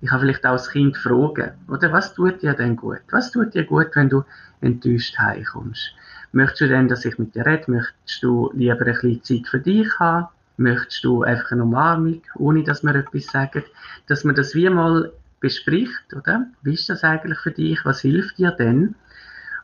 Ich 0.00 0.10
kann 0.10 0.20
vielleicht 0.20 0.44
auch 0.44 0.52
das 0.52 0.70
Kind 0.70 0.96
fragen, 0.96 1.52
oder 1.68 1.92
was 1.92 2.14
tut 2.14 2.42
dir 2.42 2.54
denn 2.54 2.76
gut? 2.76 3.00
Was 3.10 3.30
tut 3.30 3.54
dir 3.54 3.64
gut, 3.64 3.90
wenn 3.94 4.08
du 4.08 4.24
enttäuscht 4.60 5.18
heimkommst? 5.18 5.92
Möchtest 6.32 6.62
du 6.62 6.68
denn, 6.68 6.88
dass 6.88 7.04
ich 7.04 7.18
mit 7.18 7.34
dir 7.34 7.46
rede? 7.46 7.70
Möchtest 7.70 8.22
du 8.22 8.50
lieber 8.54 8.86
ein 8.86 8.92
bisschen 8.92 9.22
Zeit 9.22 9.48
für 9.48 9.60
dich 9.60 9.88
haben? 9.98 10.28
Möchtest 10.56 11.04
du 11.04 11.22
einfach 11.22 11.52
eine 11.52 11.64
Umarmung, 11.64 12.22
ohne 12.36 12.64
dass 12.64 12.82
wir 12.82 12.94
etwas 12.94 13.26
sagen? 13.26 13.64
Dass 14.06 14.24
man 14.24 14.34
das 14.34 14.54
wie 14.54 14.68
mal 14.70 15.12
bespricht, 15.40 16.14
oder? 16.14 16.46
Wie 16.62 16.74
ist 16.74 16.88
das 16.88 17.04
eigentlich 17.04 17.38
für 17.38 17.50
dich? 17.50 17.84
Was 17.84 18.00
hilft 18.00 18.38
dir 18.38 18.52
denn? 18.52 18.94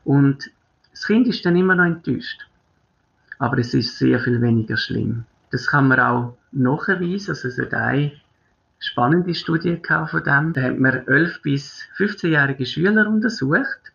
Und 0.04 0.50
das 0.90 1.06
Kind 1.06 1.26
ist 1.26 1.44
dann 1.46 1.56
immer 1.56 1.74
noch 1.74 1.84
enttäuscht. 1.84 2.46
Aber 3.38 3.58
es 3.58 3.74
ist 3.74 3.98
sehr 3.98 4.20
viel 4.20 4.40
weniger 4.40 4.76
schlimm. 4.76 5.24
Das 5.50 5.66
kann 5.66 5.88
man 5.88 6.00
auch 6.00 6.36
nachweisen. 6.52 7.30
Also 7.30 7.48
es 7.48 7.58
hat 7.58 7.74
eine 7.74 8.12
spannende 8.78 9.34
Studie 9.34 9.80
von 9.86 10.22
dem. 10.24 10.52
Da 10.52 10.62
hat 10.62 10.78
man 10.78 10.92
11- 10.92 11.42
bis 11.42 11.82
15-jährige 11.96 12.66
Schüler 12.66 13.08
untersucht. 13.08 13.92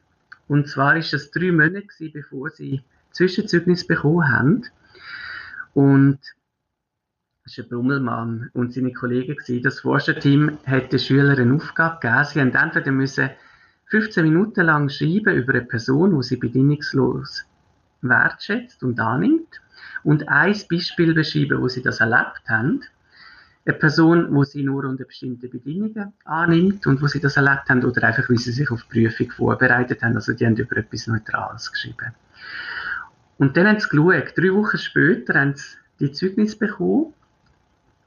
Und 0.48 0.68
zwar 0.68 0.98
ist 0.98 1.14
das 1.14 1.32
drei 1.32 1.52
Monate 1.52 2.10
bevor 2.12 2.50
sie 2.50 2.84
Zwischenzeugnis 3.12 3.86
bekommen 3.86 4.30
haben. 4.30 4.64
Und 5.74 6.20
war 7.48 7.64
ein 7.64 7.70
Brummelmann 7.70 8.50
und 8.54 8.74
seine 8.74 8.94
Kollegen. 8.94 9.36
Gewesen. 9.36 9.64
Das 9.64 9.80
Forscherteam 9.80 10.58
hat 10.66 10.92
den 10.92 11.00
Schülern 11.00 11.40
eine 11.40 11.56
Aufgabe 11.56 12.00
gegeben. 12.02 12.26
Sie 12.26 12.42
haben 12.42 12.54
entweder 12.54 12.92
müssen 12.92 13.30
15 13.86 14.24
Minuten 14.24 14.66
lang 14.66 14.90
schreiben 14.90 15.36
über 15.36 15.54
eine 15.54 15.64
Person, 15.64 16.16
die 16.16 16.24
sie 16.24 16.36
bedingungslos 16.38 17.46
wertschätzt 18.02 18.84
und 18.84 19.00
annimmt 19.00 19.62
und 20.04 20.28
ein 20.28 20.56
Beispiel 20.70 21.14
beschreiben, 21.14 21.62
wo 21.62 21.68
sie 21.68 21.82
das 21.82 22.00
erlebt 22.00 22.44
haben. 22.48 22.84
Eine 23.66 23.78
Person, 23.78 24.34
wo 24.34 24.44
sie 24.44 24.64
nur 24.64 24.86
unter 24.86 25.06
bestimmten 25.06 25.50
Bedingungen 25.50 26.14
annimmt 26.26 26.86
und 26.86 27.02
wo 27.02 27.08
sie 27.08 27.20
das 27.20 27.38
erlebt 27.38 27.70
haben 27.70 27.84
oder 27.84 28.04
einfach, 28.04 28.30
wie 28.30 28.38
sie 28.38 28.52
sich 28.52 28.70
auf 28.72 28.84
die 28.84 29.08
Prüfung 29.08 29.32
vorbereitet 29.32 30.04
haben. 30.04 30.16
Also 30.16 30.34
die 30.34 30.46
haben 30.46 30.56
über 30.56 30.78
etwas 30.78 31.08
Neutrales 31.08 31.72
geschrieben. 31.72 32.14
Und 33.38 33.56
dann 33.56 33.68
haben 33.68 33.80
sie 33.80 33.90
geschaut, 33.90 34.38
drei 34.38 34.54
Wochen 34.54 34.78
später 34.78 35.40
haben 35.40 35.56
sie 35.56 35.78
die 36.00 36.12
Zeugnis 36.12 36.58
bekommen 36.58 37.14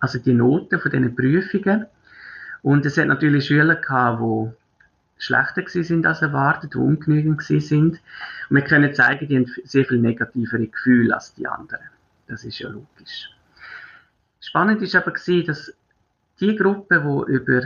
also 0.00 0.18
die 0.18 0.32
Noten 0.32 0.80
von 0.80 0.90
diesen 0.90 1.14
Prüfungen. 1.14 1.86
Und 2.62 2.84
es 2.84 2.96
hat 2.98 3.06
natürlich 3.06 3.46
Schüler 3.46 3.76
gehabt, 3.76 4.20
die 4.20 4.50
schlechter 5.18 5.62
sind 5.66 6.06
als 6.06 6.22
erwartet, 6.22 6.74
die 6.74 6.78
ungenügend 6.78 7.42
sind. 7.42 7.70
Und 7.70 8.00
wir 8.50 8.62
können 8.62 8.92
zeigen, 8.94 9.28
die 9.28 9.36
haben 9.36 9.46
sehr 9.64 9.84
viel 9.84 9.98
negativere 9.98 10.66
Gefühle 10.66 11.14
als 11.14 11.34
die 11.34 11.46
anderen. 11.46 11.84
Das 12.26 12.44
ist 12.44 12.58
ja 12.58 12.68
logisch. 12.68 13.30
Spannend 14.40 14.82
ist 14.82 14.96
aber 14.96 15.12
gewesen, 15.12 15.46
dass 15.46 15.72
die 16.40 16.56
Gruppe, 16.56 17.00
die 17.00 17.32
über 17.32 17.62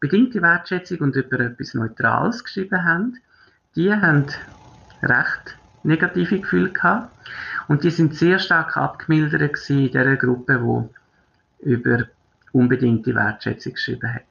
bedingte 0.00 0.42
Wertschätzung 0.42 0.98
und 0.98 1.16
über 1.16 1.40
etwas 1.40 1.74
Neutrales 1.74 2.42
geschrieben 2.42 2.84
haben, 2.84 3.18
die 3.76 3.92
haben 3.92 4.26
recht 5.02 5.56
negative 5.84 6.40
Gefühle 6.40 6.70
gehabt. 6.70 7.14
Und 7.68 7.84
die 7.84 7.90
sind 7.90 8.14
sehr 8.14 8.38
stark 8.38 8.76
abgemildert 8.76 9.52
gewesen 9.52 9.78
in 9.78 9.86
dieser 9.92 10.16
Gruppe, 10.16 10.58
die 10.58 10.97
über 11.60 12.06
unbedingte 12.52 13.14
Wertschätzung 13.14 13.74
geschrieben 13.74 14.14
hat. 14.14 14.22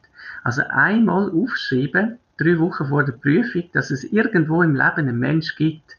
Also 0.43 0.63
einmal 0.69 1.29
aufschreiben, 1.31 2.19
drei 2.37 2.59
Wochen 2.59 2.87
vor 2.87 3.03
der 3.03 3.13
Prüfung, 3.13 3.69
dass 3.73 3.91
es 3.91 4.03
irgendwo 4.03 4.61
im 4.63 4.75
Leben 4.75 4.97
einen 4.97 5.19
Mensch 5.19 5.55
gibt, 5.55 5.97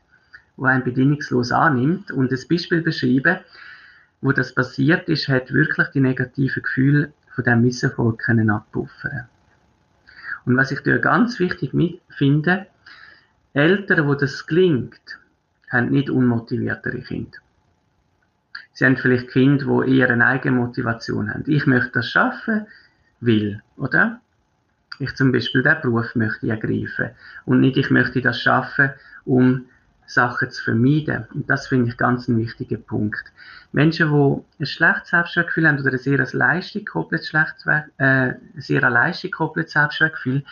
der 0.56 0.66
einen 0.66 0.84
bedingungslos 0.84 1.52
annimmt 1.52 2.10
und 2.10 2.32
das 2.32 2.46
Beispiel 2.46 2.82
beschreiben, 2.82 3.38
wo 4.20 4.32
das 4.32 4.54
passiert 4.54 5.08
ist, 5.08 5.28
hat 5.28 5.52
wirklich 5.52 5.88
die 5.88 6.00
negativen 6.00 6.62
Gefühle 6.62 7.12
von 7.34 7.44
dem 7.44 7.62
Misserfolg 7.62 8.18
können 8.18 8.50
abpuffern. 8.50 9.28
Und 10.44 10.56
was 10.56 10.72
ich 10.72 10.80
da 10.80 10.96
ganz 10.98 11.38
wichtig 11.38 11.72
finde, 12.08 12.66
Eltern, 13.52 14.06
wo 14.08 14.14
das 14.14 14.46
gelingt, 14.46 15.18
haben 15.70 15.90
nicht 15.90 16.10
unmotiviertere 16.10 17.00
Kinder. 17.00 17.38
Sie 18.78 18.86
haben 18.86 18.96
vielleicht 18.96 19.30
Kinder, 19.30 19.82
die 19.84 19.98
eher 19.98 20.08
eine 20.08 20.24
eigene 20.24 20.54
Motivation 20.54 21.34
haben. 21.34 21.42
Ich 21.48 21.66
möchte 21.66 21.90
das 21.94 22.10
schaffen, 22.10 22.64
will, 23.18 23.60
oder? 23.76 24.20
Ich 25.00 25.16
zum 25.16 25.32
Beispiel 25.32 25.64
den 25.64 25.80
Beruf 25.82 26.14
möchte 26.14 26.48
ergreifen. 26.48 27.10
Und 27.44 27.58
nicht, 27.58 27.76
ich 27.76 27.90
möchte 27.90 28.20
das 28.20 28.40
schaffen, 28.40 28.90
um 29.24 29.64
Sachen 30.06 30.52
zu 30.52 30.62
vermeiden. 30.62 31.26
Und 31.34 31.50
das 31.50 31.66
finde 31.66 31.90
ich 31.90 31.96
ganz 31.96 32.28
ein 32.28 32.38
wichtiger 32.38 32.76
Punkt. 32.76 33.32
Menschen, 33.72 34.12
die 34.12 34.62
ein 34.62 34.66
schlechtes 34.66 35.10
Selbstwertgefühl 35.10 35.66
haben 35.66 35.80
oder 35.80 35.90
ein 35.90 35.98
sehr 35.98 36.24
Leistung 36.32 36.84
gekoppeltes, 36.84 37.32
äh, 37.96 38.34
sehr 38.58 38.88
Leistung 38.88 39.32
gekoppeltes 39.32 39.72
Selbstwertgefühl, 39.72 40.44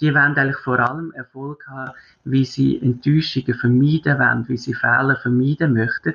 die 0.00 0.12
wollen 0.12 0.36
eigentlich 0.36 0.56
vor 0.56 0.80
allem 0.80 1.12
Erfolg 1.12 1.64
haben, 1.68 1.92
wie 2.24 2.44
sie 2.44 2.82
Enttäuschungen 2.82 3.54
vermeiden 3.54 4.18
wollen, 4.18 4.48
wie 4.48 4.56
sie 4.56 4.74
Fehler 4.74 5.14
vermeiden 5.22 5.74
möchten. 5.74 6.14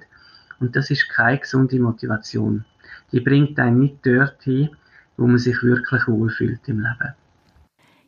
Und 0.59 0.75
das 0.75 0.89
ist 0.89 1.09
keine 1.09 1.39
gesunde 1.39 1.79
Motivation. 1.79 2.65
Die 3.11 3.19
bringt 3.19 3.59
einen 3.59 3.79
nicht 3.79 4.05
dorthin, 4.05 4.69
wo 5.17 5.27
man 5.27 5.37
sich 5.37 5.61
wirklich 5.63 6.07
wohlfühlt 6.07 6.67
im 6.67 6.79
Leben. 6.79 7.13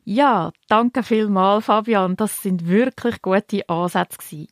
Ja, 0.04 0.52
danke 0.70 1.04
vielmals, 1.04 1.66
Fabian. 1.66 2.16
Das 2.16 2.42
sind 2.42 2.68
wirklich 2.68 3.22
gute 3.22 3.68
Ansätze 3.68 4.18
gewesen. 4.18 4.48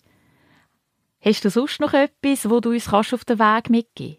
Hast 1.22 1.46
du 1.46 1.50
sonst 1.50 1.80
noch 1.80 1.94
etwas, 1.94 2.50
wo 2.50 2.60
du 2.60 2.72
uns 2.72 2.90
kannst 2.90 3.14
auf 3.14 3.26
den 3.26 3.40
Weg 3.40 3.70
mitgeben 3.70 4.18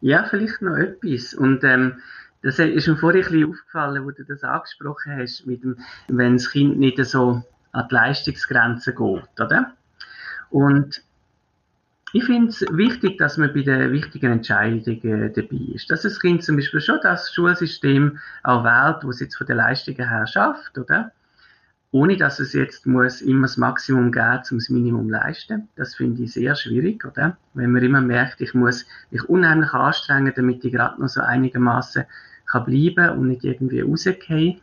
Ja, 0.00 0.24
vielleicht 0.24 0.60
noch 0.60 0.76
etwas. 0.76 1.34
Und 1.34 1.62
ähm, 1.64 2.02
das 2.42 2.58
ist 2.58 2.88
mir 2.88 2.96
vorhin 2.96 3.22
ein 3.22 3.30
bisschen 3.30 3.50
aufgefallen, 3.50 4.04
wo 4.04 4.10
du 4.10 4.24
das 4.24 4.42
angesprochen 4.42 5.16
hast, 5.16 5.46
mit 5.46 5.62
dem, 5.62 5.78
wenn 6.08 6.36
das 6.36 6.50
Kind 6.50 6.78
nicht 6.78 7.02
so 7.04 7.44
an 7.70 7.88
die 7.88 7.94
Leistungsgrenze 7.94 8.92
geht, 8.92 9.40
oder? 9.40 9.72
Und 10.50 11.02
ich 12.12 12.24
finde 12.24 12.48
es 12.48 12.60
wichtig, 12.70 13.18
dass 13.18 13.38
man 13.38 13.52
bei 13.54 13.62
den 13.62 13.92
wichtigen 13.92 14.32
Entscheidungen 14.32 15.32
dabei 15.34 15.74
ist. 15.74 15.90
Dass 15.90 16.02
das 16.02 16.20
Kind 16.20 16.44
zum 16.44 16.56
Beispiel 16.56 16.80
schon 16.80 16.98
das 17.02 17.32
Schulsystem 17.32 18.18
auch 18.42 18.64
wählt, 18.64 19.02
wo 19.02 19.10
es 19.10 19.20
jetzt 19.20 19.36
von 19.36 19.46
den 19.46 19.56
Leistungen 19.56 20.08
her 20.08 20.26
schafft, 20.26 20.76
oder? 20.76 21.12
Ohne 21.90 22.16
dass 22.16 22.38
es 22.38 22.52
jetzt 22.54 22.86
muss 22.86 23.20
immer 23.20 23.42
das 23.42 23.56
Maximum 23.56 24.12
geben, 24.12 24.42
um 24.50 24.58
das 24.58 24.68
Minimum 24.68 25.10
leisten. 25.10 25.68
Das 25.76 25.94
finde 25.94 26.22
ich 26.22 26.32
sehr 26.32 26.54
schwierig, 26.54 27.04
oder? 27.04 27.36
Wenn 27.54 27.72
man 27.72 27.82
immer 27.82 28.00
merkt, 28.00 28.40
ich 28.40 28.54
muss 28.54 28.86
mich 29.10 29.22
unheimlich 29.28 29.72
anstrengen, 29.72 30.32
damit 30.34 30.64
ich 30.64 30.72
gerade 30.72 31.00
noch 31.00 31.08
so 31.08 31.20
einigermaßen 31.20 32.04
kann 32.46 32.64
bleiben 32.64 33.10
und 33.18 33.28
nicht 33.28 33.44
irgendwie 33.44 33.80
rausgehen. 33.80 34.60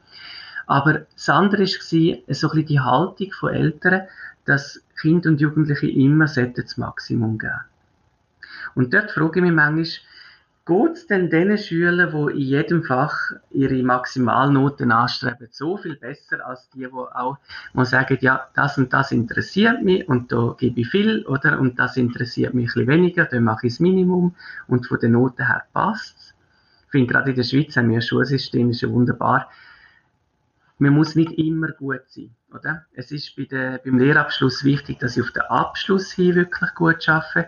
Aber 0.67 1.05
das 1.15 1.29
andere 1.29 1.61
war 1.63 1.67
so 1.67 1.97
ein 1.97 2.23
bisschen 2.27 2.65
die 2.65 2.79
Haltung 2.79 3.31
von 3.31 3.53
Eltern, 3.53 4.03
dass 4.45 4.83
Kinder 4.99 5.29
und 5.29 5.41
Jugendliche 5.41 5.89
immer 5.89 6.25
das 6.25 6.77
Maximum 6.77 7.37
geben. 7.37 7.61
Und 8.75 8.93
dort 8.93 9.11
frage 9.11 9.39
ich 9.39 9.43
mich 9.43 9.53
manchmal, 9.53 9.85
geht 10.65 10.93
es 10.93 11.07
denn 11.07 11.29
den 11.29 11.57
Schülern, 11.57 12.11
die 12.11 12.33
in 12.33 12.47
jedem 12.47 12.83
Fach 12.83 13.31
ihre 13.49 13.81
Maximalnoten 13.81 14.91
anstreben, 14.91 15.47
so 15.51 15.77
viel 15.77 15.95
besser 15.95 16.45
als 16.45 16.69
die, 16.69 16.81
die 16.81 16.93
auch 16.93 17.37
mal 17.73 17.85
sagen, 17.85 18.17
ja, 18.21 18.47
das 18.53 18.77
und 18.77 18.93
das 18.93 19.11
interessiert 19.11 19.81
mich 19.81 20.07
und 20.07 20.31
da 20.31 20.55
gebe 20.59 20.81
ich 20.81 20.89
viel, 20.89 21.25
oder? 21.25 21.59
Und 21.59 21.79
das 21.79 21.97
interessiert 21.97 22.53
mich 22.53 22.69
ein 22.69 22.73
bisschen 22.73 22.87
weniger, 22.87 23.25
da 23.25 23.39
mache 23.39 23.67
ich 23.67 23.73
das 23.73 23.79
Minimum 23.79 24.35
und 24.67 24.85
von 24.85 24.99
den 24.99 25.13
Noten 25.13 25.47
her 25.47 25.63
passt 25.73 26.17
es. 26.17 26.33
Ich 26.85 26.91
finde, 26.91 27.13
gerade 27.13 27.31
in 27.31 27.35
der 27.35 27.43
Schweiz 27.43 27.75
haben 27.75 27.89
wir 27.89 27.97
ein 27.97 28.01
Schulsystem, 28.01 28.69
ist 28.69 28.81
ja 28.81 28.89
wunderbar 28.89 29.49
man 30.79 30.93
muss 30.93 31.15
nicht 31.15 31.33
immer 31.33 31.67
gut 31.73 32.03
sein, 32.07 32.31
oder? 32.53 32.85
Es 32.93 33.11
ist 33.11 33.35
bei 33.35 33.43
der, 33.43 33.79
beim 33.79 33.99
Lehrabschluss 33.99 34.63
wichtig, 34.63 34.99
dass 34.99 35.17
ich 35.17 35.23
auf 35.23 35.31
den 35.31 35.43
Abschluss 35.43 36.11
hin 36.13 36.35
wirklich 36.35 36.73
gut 36.73 37.03
schaffe. 37.03 37.47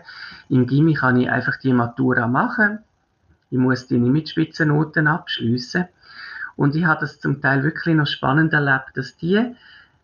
Im 0.50 0.66
Gimmi 0.66 0.94
kann 0.94 1.16
ich 1.16 1.30
einfach 1.30 1.56
die 1.56 1.72
Matura 1.72 2.28
machen. 2.28 2.80
Ich 3.50 3.58
muss 3.58 3.86
die 3.86 3.96
nicht 3.96 4.12
mit 4.12 4.28
Spitzennoten 4.28 5.06
abschließen. 5.06 5.86
Und 6.56 6.76
ich 6.76 6.84
habe 6.84 7.00
das 7.00 7.20
zum 7.20 7.40
Teil 7.40 7.64
wirklich 7.64 7.94
noch 7.96 8.06
spannend 8.06 8.52
erlebt, 8.52 8.90
dass 8.94 9.16
die 9.16 9.56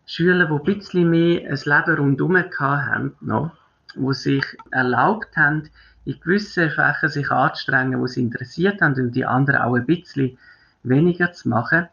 Schüler, 0.07 0.47
die 0.47 0.53
ein 0.53 0.63
bisschen 0.63 1.09
mehr 1.09 1.51
ein 1.51 1.59
Leben 1.63 1.97
rundherum 1.99 2.37
haben, 2.57 3.15
noch, 3.21 3.51
wo 3.95 4.11
sich 4.11 4.43
erlaubt 4.71 5.37
haben, 5.37 5.69
in 6.05 6.19
gewissen 6.19 6.71
Fächern 6.71 7.09
sich 7.09 7.29
anzustrengen, 7.29 7.99
wo 7.99 8.07
sie 8.07 8.21
interessiert 8.21 8.81
haben 8.81 8.95
und 8.95 9.11
die 9.11 9.25
anderen 9.25 9.61
auch 9.61 9.75
ein 9.75 9.85
bisschen 9.85 10.39
weniger 10.81 11.31
zu 11.31 11.49
machen, 11.49 11.87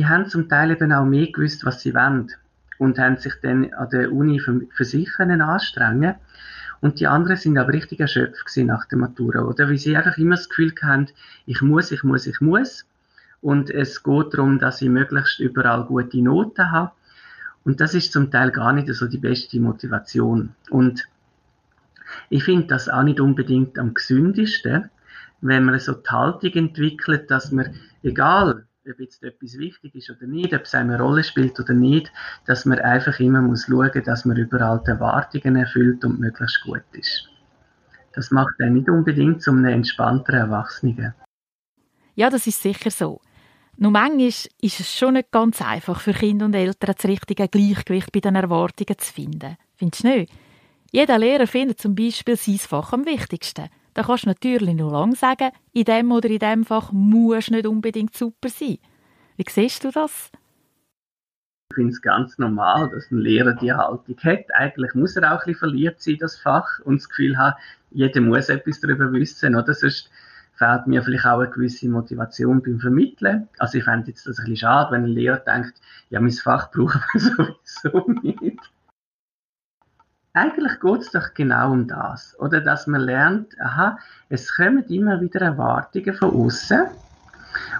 die 0.00 0.08
haben 0.08 0.30
zum 0.30 0.48
Teil 0.48 0.70
eben 0.70 0.94
auch 0.94 1.04
mehr 1.04 1.30
gewusst, 1.30 1.66
was 1.66 1.82
sie 1.82 1.94
wollen 1.94 2.32
und 2.78 2.98
haben 2.98 3.18
sich 3.18 3.34
dann 3.42 3.70
an 3.74 3.90
der 3.90 4.10
Uni 4.10 4.40
für, 4.40 4.62
für 4.70 4.86
sich 4.86 5.06
können 5.12 5.42
anstrengen 5.42 6.14
Und 6.80 7.00
die 7.00 7.06
anderen 7.06 7.36
sind 7.36 7.58
aber 7.58 7.74
richtig 7.74 8.00
erschöpft 8.00 8.46
nach 8.56 8.86
der 8.86 8.96
Matura, 8.96 9.42
oder? 9.42 9.68
Weil 9.68 9.76
sie 9.76 9.94
einfach 9.94 10.16
immer 10.16 10.36
das 10.36 10.48
Gefühl 10.48 10.72
haben, 10.80 11.08
ich 11.44 11.60
muss, 11.60 11.92
ich 11.92 12.02
muss, 12.02 12.26
ich 12.26 12.40
muss. 12.40 12.86
Und 13.42 13.68
es 13.68 14.02
geht 14.02 14.32
darum, 14.32 14.58
dass 14.58 14.80
ich 14.80 14.88
möglichst 14.88 15.38
überall 15.38 15.84
gute 15.84 16.22
Noten 16.22 16.70
habe. 16.70 16.92
Und 17.64 17.82
das 17.82 17.92
ist 17.92 18.12
zum 18.12 18.30
Teil 18.30 18.52
gar 18.52 18.72
nicht 18.72 18.88
so 18.94 19.06
die 19.06 19.18
beste 19.18 19.60
Motivation. 19.60 20.54
Und 20.70 21.06
ich 22.30 22.44
finde 22.44 22.68
das 22.68 22.88
auch 22.88 23.02
nicht 23.02 23.20
unbedingt 23.20 23.78
am 23.78 23.92
gesündesten, 23.92 24.88
wenn 25.42 25.66
man 25.66 25.78
so 25.78 25.92
die 25.92 26.08
Haltung 26.08 26.52
entwickelt, 26.54 27.30
dass 27.30 27.52
man, 27.52 27.74
egal 28.02 28.64
ob 28.88 29.00
jetzt 29.00 29.22
etwas 29.22 29.58
wichtig 29.58 29.94
ist 29.94 30.10
oder 30.10 30.26
nicht, 30.26 30.54
ob 30.54 30.62
es 30.62 30.74
eine 30.74 30.98
Rolle 30.98 31.22
spielt 31.22 31.58
oder 31.60 31.74
nicht, 31.74 32.10
dass 32.46 32.64
man 32.64 32.78
einfach 32.78 33.18
immer 33.20 33.42
muss 33.42 33.66
schauen, 33.66 33.90
dass 34.04 34.24
man 34.24 34.36
überall 34.36 34.80
die 34.84 34.90
Erwartungen 34.90 35.56
erfüllt 35.56 36.04
und 36.04 36.20
möglichst 36.20 36.62
gut 36.64 36.84
ist. 36.92 37.28
Das 38.12 38.30
macht 38.30 38.60
einen 38.60 38.74
nicht 38.74 38.88
unbedingt 38.88 39.42
zum 39.42 39.58
einem 39.58 39.74
entspannteren 39.74 40.40
Erwachsenen. 40.40 41.14
Ja, 42.14 42.30
das 42.30 42.46
ist 42.46 42.62
sicher 42.62 42.90
so. 42.90 43.20
Nur 43.76 43.92
manchmal 43.92 44.26
ist 44.28 44.80
es 44.80 44.94
schon 44.94 45.14
nicht 45.14 45.30
ganz 45.30 45.62
einfach 45.62 46.00
für 46.00 46.12
Kinder 46.12 46.46
und 46.46 46.54
Eltern, 46.54 46.94
das 46.94 47.04
richtige 47.08 47.48
Gleichgewicht 47.48 48.12
bei 48.12 48.20
den 48.20 48.34
Erwartungen 48.34 48.98
zu 48.98 49.12
finden. 49.12 49.56
Findest 49.76 50.04
du 50.04 50.08
nicht? 50.08 50.32
Jeder 50.90 51.18
Lehrer 51.18 51.46
findet 51.46 51.80
zum 51.80 51.94
Beispiel 51.94 52.36
sein 52.36 52.58
Fach 52.58 52.92
am 52.92 53.06
wichtigsten. 53.06 53.68
Da 53.94 54.02
kannst 54.02 54.24
du 54.24 54.28
natürlich 54.28 54.74
nur 54.74 54.92
lang 54.92 55.14
sagen, 55.14 55.50
in 55.72 55.84
dem 55.84 56.12
oder 56.12 56.28
in 56.28 56.38
dem 56.38 56.64
Fach 56.64 56.92
muss 56.92 57.50
nicht 57.50 57.66
unbedingt 57.66 58.16
super 58.16 58.48
sein. 58.48 58.78
Wie 59.36 59.44
siehst 59.48 59.84
du 59.84 59.90
das? 59.90 60.30
Ich 61.70 61.76
finde 61.76 61.92
es 61.92 62.02
ganz 62.02 62.36
normal, 62.38 62.90
dass 62.90 63.10
ein 63.10 63.18
Lehrer 63.18 63.54
die 63.54 63.72
Haltung 63.72 64.16
hat. 64.22 64.44
Eigentlich 64.54 64.94
muss 64.94 65.16
er 65.16 65.32
auch 65.32 65.40
ein 65.40 65.46
bisschen 65.46 65.54
verliebt 65.54 66.02
sein, 66.02 66.18
das 66.18 66.36
Fach, 66.36 66.80
und 66.84 67.00
das 67.00 67.08
Gefühl 67.08 67.38
haben, 67.38 67.56
jeder 67.90 68.20
muss 68.20 68.48
etwas 68.48 68.80
darüber 68.80 69.12
wissen, 69.12 69.54
oder? 69.54 69.72
Sonst 69.72 70.10
fehlt 70.54 70.86
mir 70.86 71.02
vielleicht 71.02 71.26
auch 71.26 71.38
eine 71.38 71.50
gewisse 71.50 71.88
Motivation 71.88 72.62
beim 72.62 72.80
Vermitteln. 72.80 73.48
Also 73.58 73.78
ich 73.78 73.84
fände 73.84 74.08
jetzt 74.08 74.26
das 74.26 74.38
ein 74.38 74.44
bisschen 74.44 74.56
schade, 74.56 74.92
wenn 74.92 75.04
ein 75.04 75.10
Lehrer 75.10 75.38
denkt, 75.38 75.80
ja, 76.10 76.20
mein 76.20 76.32
Fach 76.32 76.70
brauchen 76.70 77.00
wir 77.12 77.20
sowieso 77.82 78.10
nicht. 78.22 78.60
Eigentlich 80.32 80.78
geht 80.78 81.00
es 81.00 81.10
doch 81.10 81.34
genau 81.34 81.72
um 81.72 81.88
das, 81.88 82.38
oder? 82.38 82.60
Dass 82.60 82.86
man 82.86 83.00
lernt, 83.00 83.60
aha, 83.60 83.98
es 84.28 84.54
kommen 84.54 84.84
immer 84.84 85.20
wieder 85.20 85.40
Erwartungen 85.40 86.14
von 86.14 86.30
außen 86.30 86.86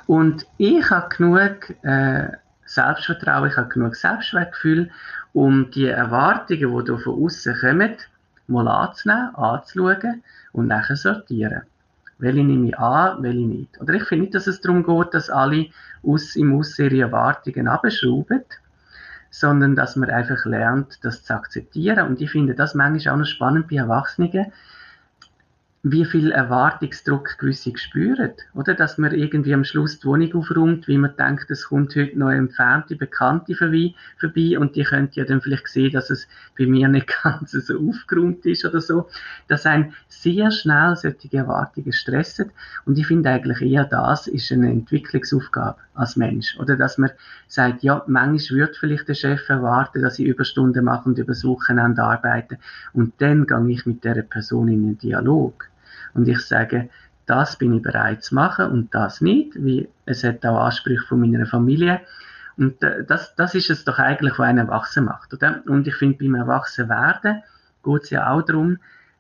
und 0.09 0.47
ich 0.57 0.91
habe 0.91 1.15
genug 1.15 1.71
äh, 1.83 2.29
Selbstvertrauen, 2.65 3.51
ich 3.51 3.57
habe 3.57 3.69
genug 3.69 3.95
Selbstwertgefühl, 3.95 4.91
um 5.33 5.71
die 5.71 5.87
Erwartungen, 5.87 6.77
die 6.77 6.85
da 6.91 6.99
von 6.99 7.25
außen 7.25 7.55
kommen, 7.61 7.97
mal 8.49 8.67
anzunehmen, 8.67 9.35
anzuschauen 9.37 10.23
und 10.53 10.67
nachher 10.67 10.97
sortieren. 10.97 11.63
Welche 12.19 12.43
nehme 12.45 12.69
ich 12.69 12.79
an, 12.79 13.23
welche 13.23 13.47
nicht. 13.47 13.81
Oder 13.81 13.95
ich 13.95 14.05
finde 14.05 14.25
nicht, 14.25 14.35
dass 14.35 14.49
es 14.49 14.61
darum 14.61 14.85
geht, 14.85 15.15
dass 15.15 15.31
alle 15.31 15.69
aus, 16.03 16.35
im 16.35 16.59
Aussen 16.59 16.87
ihre 16.87 17.03
Erwartungen 17.03 17.69
abschrauben, 17.69 18.43
sondern 19.31 19.77
dass 19.77 19.97
man 19.97 20.11
einfach 20.11 20.45
lernt, 20.45 20.99
das 21.03 21.23
zu 21.23 21.35
akzeptieren. 21.35 22.07
Und 22.07 22.21
ich 22.21 22.31
finde 22.31 22.55
das 22.55 22.75
manchmal 22.75 23.15
auch 23.15 23.19
noch 23.19 23.27
spannend 23.27 23.69
bei 23.69 23.77
Erwachsenen, 23.77 24.53
wie 25.83 26.05
viel 26.05 26.31
Erwartungsdruck 26.31 27.39
gewisse 27.39 27.73
spüren. 27.77 28.33
Oder? 28.53 28.75
Dass 28.75 28.99
man 28.99 29.15
irgendwie 29.15 29.55
am 29.55 29.65
Schluss 29.65 29.99
die 29.99 30.07
Wohnung 30.07 30.35
aufräumt, 30.35 30.87
wie 30.89 30.99
man 30.99 31.17
denkt, 31.17 31.51
es 31.51 31.69
kommt 31.69 31.97
heute 31.97 32.19
noch 32.19 32.27
eine 32.27 32.41
entfernte 32.41 32.97
Bekannte 32.97 33.55
vorbei, 33.55 33.95
vorbei 34.19 34.59
und 34.59 34.77
die 34.77 34.85
könnte 34.85 35.21
ja 35.21 35.25
dann 35.25 35.41
vielleicht 35.41 35.69
sehen, 35.69 35.93
dass 35.93 36.11
es 36.11 36.29
bei 36.59 36.67
mir 36.67 36.89
nicht 36.89 37.09
ganz 37.23 37.53
so 37.53 37.79
aufgeräumt 37.79 38.45
ist 38.45 38.67
oder 38.67 38.83
so. 38.83 39.09
Dass 39.49 39.65
ein 39.65 39.95
sehr 40.09 40.51
schnell 40.51 40.97
solche 40.97 41.33
Erwartungen 41.33 41.93
stressen. 41.95 42.53
Und 42.85 42.99
ich 42.99 43.07
finde 43.07 43.31
eigentlich 43.31 43.63
eher 43.63 43.85
das 43.85 44.27
ist 44.27 44.53
eine 44.53 44.71
Entwicklungsaufgabe 44.71 45.79
als 45.95 46.15
Mensch. 46.17 46.59
Oder 46.59 46.77
dass 46.77 46.99
man 46.99 47.11
sagt, 47.49 47.83
ja, 47.83 48.05
manchmal 48.07 48.61
wird 48.61 48.77
vielleicht 48.77 49.09
der 49.09 49.15
Chef 49.15 49.49
erwarten, 49.49 50.03
dass 50.03 50.19
ich 50.19 50.27
Überstunden 50.27 50.85
mache 50.85 51.09
und 51.09 51.19
übers 51.19 51.43
Wochenende 51.43 52.03
arbeite. 52.03 52.59
Und 52.93 53.15
dann 53.19 53.47
gehe 53.47 53.71
ich 53.71 53.87
mit 53.87 54.05
der 54.05 54.21
Person 54.23 54.69
in 54.69 54.85
einen 54.85 54.99
Dialog 54.99 55.70
und 56.15 56.29
ich 56.29 56.41
sage, 56.41 56.89
das 57.27 57.57
bin 57.57 57.75
ich 57.75 57.83
bereit 57.83 58.25
zu 58.25 58.35
machen 58.35 58.67
und 58.71 58.95
das 58.95 59.21
nicht, 59.21 59.55
wie 59.55 59.89
es 60.05 60.25
hat 60.25 60.45
auch 60.45 60.65
Ansprüche 60.65 61.07
von 61.07 61.21
meiner 61.21 61.47
Familie. 61.47 62.01
Und 62.57 62.83
äh, 62.83 63.05
das, 63.05 63.35
das 63.37 63.55
ist 63.55 63.71
es 63.71 63.85
doch 63.85 63.99
eigentlich, 63.99 64.39
was 64.39 64.49
einen 64.49 64.67
Erwachsen 64.67 65.05
macht, 65.05 65.33
oder? 65.33 65.63
Und 65.67 65.87
ich 65.87 65.95
finde, 65.95 66.19
beim 66.19 66.35
Erwachsenwerden 66.35 67.43
geht 67.85 68.03
es 68.03 68.11
ja 68.11 68.31
auch 68.31 68.43
darum, 68.43 68.79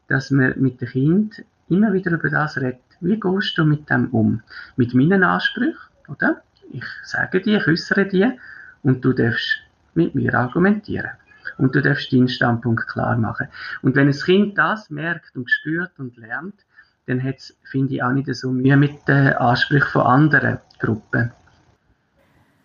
dass 0.08 0.30
man 0.30 0.54
mit 0.56 0.80
dem 0.80 0.88
Kind 0.88 1.44
immer 1.68 1.92
wieder 1.92 2.10
über 2.10 2.28
das 2.28 2.56
redet. 2.56 2.80
Wie 3.00 3.18
gehst 3.18 3.56
du 3.56 3.64
mit 3.64 3.88
dem 3.88 4.08
um? 4.08 4.42
Mit 4.76 4.92
meinen 4.92 5.22
Ansprüchen, 5.22 5.78
oder? 6.08 6.42
Ich 6.72 6.84
sage 7.04 7.40
dir, 7.40 7.58
ich 7.58 7.66
äußere 7.66 8.06
dir 8.06 8.36
und 8.82 9.04
du 9.04 9.12
darfst 9.12 9.60
mit 9.94 10.14
mir 10.14 10.34
argumentieren. 10.34 11.10
Und 11.58 11.74
du 11.74 11.80
darfst 11.80 12.12
deinen 12.12 12.28
Standpunkt 12.28 12.88
klar 12.88 13.16
machen. 13.16 13.48
Und 13.82 13.96
wenn 13.96 14.08
ein 14.08 14.14
Kind 14.14 14.58
das 14.58 14.90
merkt 14.90 15.36
und 15.36 15.50
spürt 15.50 15.92
und 15.98 16.16
lernt, 16.16 16.64
dann 17.10 17.22
hat 17.22 17.38
es, 17.38 17.56
finde 17.64 17.94
ich, 17.94 18.02
auch 18.02 18.12
nicht 18.12 18.32
so 18.34 18.50
Mühe 18.50 18.76
mit 18.76 19.06
den 19.08 19.34
Ansprüchen 19.34 19.88
von 19.90 20.02
anderen 20.02 20.58
Gruppen. 20.78 21.32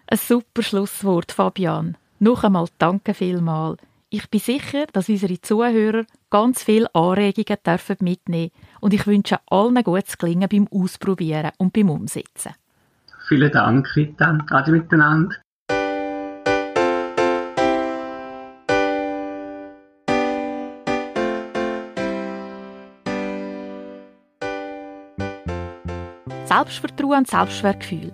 Ein 0.07 0.17
super 0.17 0.61
Schlusswort, 0.61 1.31
Fabian. 1.31 1.97
Noch 2.19 2.43
einmal 2.43 2.67
danke 2.77 3.13
vielmals. 3.13 3.81
Ich 4.09 4.29
bin 4.29 4.39
sicher, 4.39 4.85
dass 4.93 5.09
unsere 5.09 5.41
Zuhörer 5.41 6.05
ganz 6.29 6.63
viele 6.63 6.93
Anregungen 6.93 7.57
dürfen 7.65 7.97
mitnehmen 8.01 8.51
und 8.79 8.93
ich 8.93 9.07
wünsche 9.07 9.39
allen 9.47 9.83
gutes 9.83 10.17
Gelingen 10.17 10.47
beim 10.47 10.67
Ausprobieren 10.71 11.51
und 11.57 11.73
beim 11.73 11.89
Umsetzen. 11.89 12.53
Vielen 13.27 13.51
Dank, 13.51 13.95
Rita. 13.95 14.37
Adi 14.51 14.71
miteinander. 14.71 15.35
Selbstvertrauen 26.55 27.17
und 27.17 27.27
Selbstwertgefühl. 27.27 28.13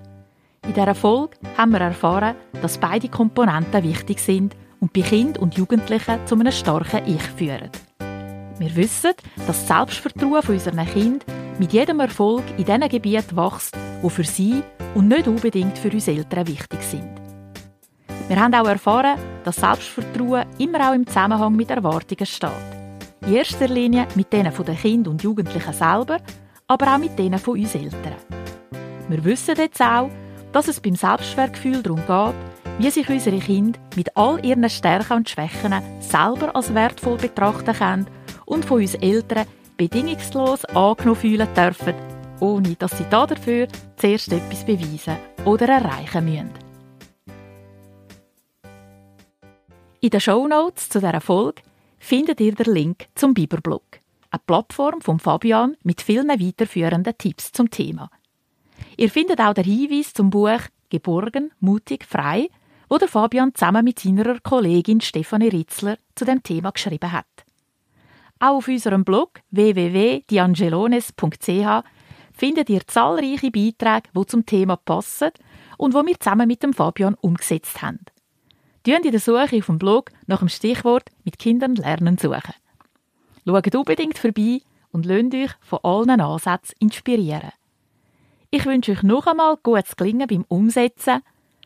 In 0.66 0.74
dieser 0.74 0.96
Folge 0.96 1.38
haben 1.58 1.74
wir 1.74 1.82
erfahren, 1.82 2.36
dass 2.60 2.80
beide 2.80 3.08
Komponenten 3.08 3.84
wichtig 3.84 4.20
sind 4.20 4.56
und 4.80 4.94
bei 4.94 5.02
Kind 5.02 5.38
und 5.38 5.56
Jugendlichen 5.56 6.26
zu 6.26 6.34
einem 6.34 6.52
starken 6.52 7.06
Ich 7.06 7.22
führen. 7.22 7.70
Wir 8.58 8.76
wissen, 8.76 9.12
dass 9.36 9.46
das 9.46 9.68
Selbstvertrauen 9.68 10.42
von 10.42 10.56
unseren 10.56 10.88
Kind 10.88 11.24
mit 11.60 11.72
jedem 11.72 12.00
Erfolg 12.00 12.44
in 12.58 12.66
diesen 12.66 12.90
Gebieten 12.90 13.38
wächst, 13.38 13.78
die 14.04 14.10
für 14.10 14.24
sie 14.24 14.64
und 14.96 15.08
nicht 15.08 15.28
unbedingt 15.28 15.78
für 15.78 15.92
uns 15.92 16.08
Eltern 16.08 16.48
wichtig 16.48 16.82
sind. 16.82 17.12
Wir 18.28 18.40
haben 18.40 18.56
auch 18.56 18.68
erfahren, 18.68 19.20
dass 19.44 19.58
Selbstvertrauen 19.58 20.48
immer 20.58 20.90
auch 20.90 20.96
im 20.96 21.06
Zusammenhang 21.06 21.56
mit 21.56 21.70
Erwartungen 21.70 22.26
steht. 22.26 22.50
In 23.22 23.36
erster 23.36 23.68
Linie 23.68 24.08
mit 24.16 24.34
denen 24.34 24.52
der 24.66 24.76
Kind 24.76 25.08
und 25.08 25.22
Jugendlichen 25.22 25.74
selber 25.74 26.18
aber 26.72 26.96
auch 26.96 27.00
mit 27.00 27.20
denen 27.20 27.38
von 27.38 27.60
uns 27.60 27.76
Eltern. 27.76 28.16
Wir 29.10 29.26
wissen 29.26 29.58
jetzt 29.58 29.82
auch, 29.82 30.10
dass 30.54 30.70
es 30.70 30.80
beim 30.80 30.96
Selbstwertgefühl 30.96 31.84
darum 31.84 32.00
geht, 32.00 32.36
wie 32.80 32.90
sich 32.90 33.10
unsere 33.10 33.40
Kinder 33.40 33.78
mit 33.98 34.16
all 34.16 34.44
ihren 34.46 34.70
Stärken 34.70 35.18
und 35.18 35.30
Schwächen 35.30 35.74
selber 36.00 36.56
als 36.56 36.74
wertvoll 36.74 37.18
betrachten 37.18 37.76
können 37.76 38.08
und 38.46 38.64
von 38.64 38.80
uns 38.80 38.96
Eltern 38.96 39.48
bedingungslos 39.76 40.64
angenommen 40.64 41.20
fühlen 41.20 41.54
dürfen, 41.54 41.94
ohne 42.40 42.76
dass 42.76 42.98
sie 42.98 43.06
dafür 43.10 43.68
zuerst 43.98 44.32
etwas 44.32 44.66
beweisen 44.66 45.18
oder 45.44 45.68
erreichen 45.68 46.24
müssen. 46.24 46.52
In 50.00 50.10
den 50.10 50.22
Shownotes 50.22 50.88
zu 50.88 51.02
dieser 51.02 51.20
Folge 51.20 51.64
findet 52.00 52.40
ihr 52.40 52.56
den 52.56 52.74
Link 52.74 53.08
zum 53.14 53.34
Biberblog 53.34 54.01
eine 54.32 54.42
Plattform 54.46 55.02
von 55.02 55.20
Fabian 55.20 55.76
mit 55.84 56.02
vielen 56.02 56.30
weiterführenden 56.30 57.18
Tipps 57.18 57.52
zum 57.52 57.70
Thema. 57.70 58.10
Ihr 58.98 59.10
findet 59.10 59.40
auch 59.40 59.54
den 59.54 59.66
Hinweis 59.66 60.14
zum 60.14 60.30
Buch 60.30 60.60
Geborgen, 60.90 61.52
mutig, 61.60 62.06
frei, 62.06 62.50
wo 62.90 62.98
der 62.98 63.08
Fabian 63.08 63.56
zusammen 63.56 63.86
mit 63.86 64.00
seiner 64.00 64.40
Kollegin 64.40 65.00
Stefanie 65.00 65.50
Ritzler 65.50 65.98
zu 66.16 66.26
dem 66.26 66.44
Thema 66.44 66.72
geschrieben 66.72 67.12
hat. 67.12 67.28
Auch 68.40 68.58
auf 68.58 68.68
unserem 68.68 69.06
Blog 69.06 69.40
www.diangelones.ch 69.52 71.84
findet 72.34 72.70
ihr 72.70 72.88
zahlreiche 72.88 73.52
Beiträge, 73.52 74.10
die 74.16 74.26
zum 74.26 74.46
Thema 74.46 74.76
passen 74.76 75.30
und 75.78 75.94
wo 75.94 76.06
wir 76.06 76.20
zusammen 76.20 76.48
mit 76.48 76.64
dem 76.64 76.74
Fabian 76.74 77.14
umgesetzt 77.16 77.82
haben. 77.82 78.00
Tun 78.84 79.04
in 79.04 79.12
der 79.12 79.20
Suche 79.20 79.58
auf 79.58 79.68
dem 79.68 79.78
Blog 79.78 80.10
nach 80.26 80.40
dem 80.40 80.50
Stichwort 80.50 81.10
mit 81.24 81.38
Kindern 81.38 81.76
lernen 81.76 82.18
suchen. 82.18 82.56
Schaut 83.46 83.76
unbedingt 83.76 84.18
vorbei 84.18 84.62
und 84.92 85.06
lasst 85.06 85.34
euch 85.34 85.52
von 85.62 85.80
allen 85.84 86.22
Ansätzen 86.22 86.76
inspirieren. 86.80 87.52
Ich 88.52 88.66
wünsche 88.66 88.92
euch 88.92 89.04
noch 89.04 89.28
einmal 89.28 89.58
gutes 89.64 89.96
Gelingen 89.96 90.28
beim 90.28 90.46
Umsetzen. 90.48 91.22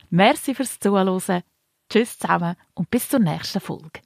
Merci 0.10 0.54
fürs 0.54 0.80
Zuhören. 0.80 1.42
Tschüss 1.90 2.18
zusammen 2.18 2.56
und 2.74 2.90
bis 2.90 3.10
zur 3.10 3.20
nächsten 3.20 3.60
Folge. 3.60 4.02